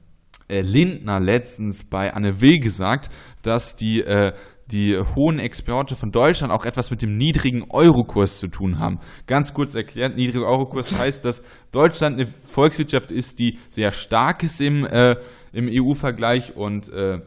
[0.49, 3.11] äh, Lindner letztens bei Anne Will gesagt,
[3.43, 4.33] dass die äh,
[4.75, 8.99] die hohen Exporte von Deutschland auch etwas mit dem niedrigen Eurokurs zu tun haben.
[9.27, 14.61] Ganz kurz erklärt, niedriger Eurokurs heißt, dass Deutschland eine Volkswirtschaft ist, die sehr stark ist
[14.61, 15.15] im, äh,
[15.53, 17.21] im EU-Vergleich und äh,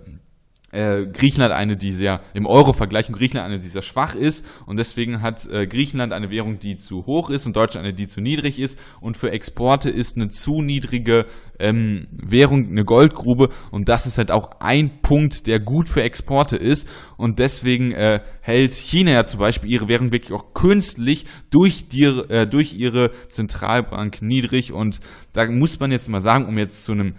[0.71, 4.45] äh, Griechenland eine, die sehr im Euro-Vergleich und Griechenland eine, die sehr schwach ist.
[4.65, 8.07] Und deswegen hat äh, Griechenland eine Währung, die zu hoch ist und Deutschland eine, die
[8.07, 8.77] zu niedrig ist.
[8.99, 11.25] Und für Exporte ist eine zu niedrige
[11.59, 13.49] ähm, Währung eine Goldgrube.
[13.71, 16.87] Und das ist halt auch ein Punkt, der gut für Exporte ist.
[17.15, 22.03] Und deswegen äh, hält China ja zum Beispiel ihre Währung wirklich auch künstlich durch, die,
[22.03, 24.73] äh, durch ihre Zentralbank niedrig.
[24.73, 24.99] Und
[25.31, 27.15] da muss man jetzt mal sagen, um jetzt zu einem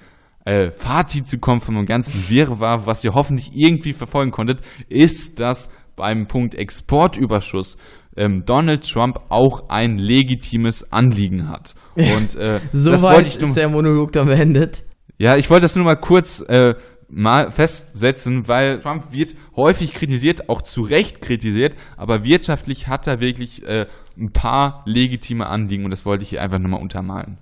[0.48, 5.40] äh, Fazit zu kommen von dem ganzen Wirrwarr, was ihr hoffentlich irgendwie verfolgen konntet, ist,
[5.40, 7.76] dass beim Punkt Exportüberschuss
[8.16, 11.74] ähm, Donald Trump auch ein legitimes Anliegen hat.
[11.96, 14.84] Und äh, so das weit wollte ich nur, ist der Monolog dann beendet.
[15.18, 16.74] ja, ich wollte das nur mal kurz äh,
[17.10, 23.20] mal festsetzen, weil Trump wird häufig kritisiert, auch zu Recht kritisiert, aber wirtschaftlich hat er
[23.20, 23.86] wirklich äh,
[24.16, 27.38] ein paar legitime Anliegen und das wollte ich hier einfach nochmal untermalen.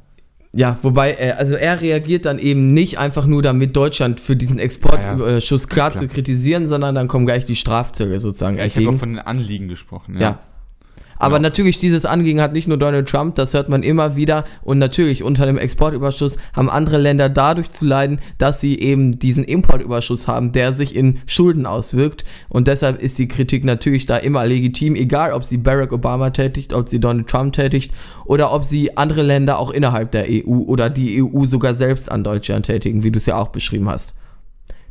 [0.56, 4.58] Ja, wobei, äh, also er reagiert dann eben nicht einfach nur damit, Deutschland für diesen
[4.58, 6.02] Exportüberschuss klar, klar.
[6.02, 9.18] zu kritisieren, sondern dann kommen gleich die Strafzölle sozusagen Ja, ich habe auch von den
[9.18, 10.18] Anliegen gesprochen.
[10.18, 10.38] Ja.
[11.18, 11.26] Ja.
[11.26, 11.48] Aber Genau.
[11.48, 14.44] natürlich, dieses Anliegen hat nicht nur Donald Trump, das hört man immer wieder.
[14.62, 19.44] Und natürlich, unter dem Exportüberschuss haben andere Länder dadurch zu leiden, dass sie eben diesen
[19.44, 22.24] Importüberschuss haben, der sich in Schulden auswirkt.
[22.48, 26.72] Und deshalb ist die Kritik natürlich da immer legitim, egal ob sie Barack Obama tätigt,
[26.72, 27.92] ob sie Donald Trump tätigt
[28.24, 32.24] oder ob sie andere Länder auch innerhalb der EU oder die EU sogar selbst an
[32.24, 34.14] Deutschland tätigen, wie du es ja auch beschrieben hast.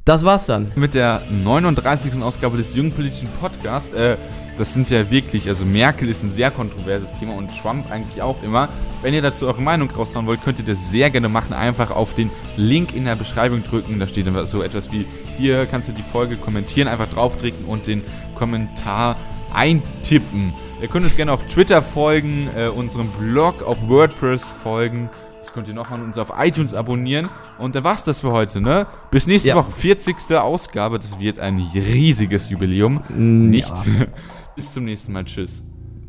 [0.05, 0.71] Das war's dann.
[0.75, 2.21] Mit der 39.
[2.21, 3.91] Ausgabe des Jungen Politischen Podcasts.
[3.91, 4.17] Äh,
[4.55, 8.43] das sind ja wirklich, also Merkel ist ein sehr kontroverses Thema und Trump eigentlich auch
[8.43, 8.69] immer.
[9.01, 11.53] Wenn ihr dazu eure Meinung raushauen wollt, könnt ihr das sehr gerne machen.
[11.53, 13.97] Einfach auf den Link in der Beschreibung drücken.
[13.97, 15.07] Da steht so etwas wie,
[15.39, 18.03] hier kannst du die Folge kommentieren, einfach draufklicken und den
[18.35, 19.15] Kommentar
[19.55, 20.53] eintippen.
[20.83, 25.09] Ihr könnt uns gerne auf Twitter folgen, äh, unserem Blog auf WordPress folgen.
[25.55, 27.29] Könnt ihr nochmal uns auf iTunes abonnieren.
[27.57, 28.85] Und dann war's das für heute, ne?
[29.09, 29.55] Bis nächste Ja.
[29.55, 30.17] Woche, 40.
[30.35, 30.99] Ausgabe.
[30.99, 33.01] Das wird ein riesiges Jubiläum.
[33.09, 33.69] Mm, Nicht.
[33.69, 34.05] ja.
[34.57, 35.23] Bis zum nächsten Mal.
[35.23, 35.63] Tschüss.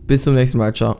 [0.06, 0.74] Bis zum nächsten Mal.
[0.74, 0.96] Ciao.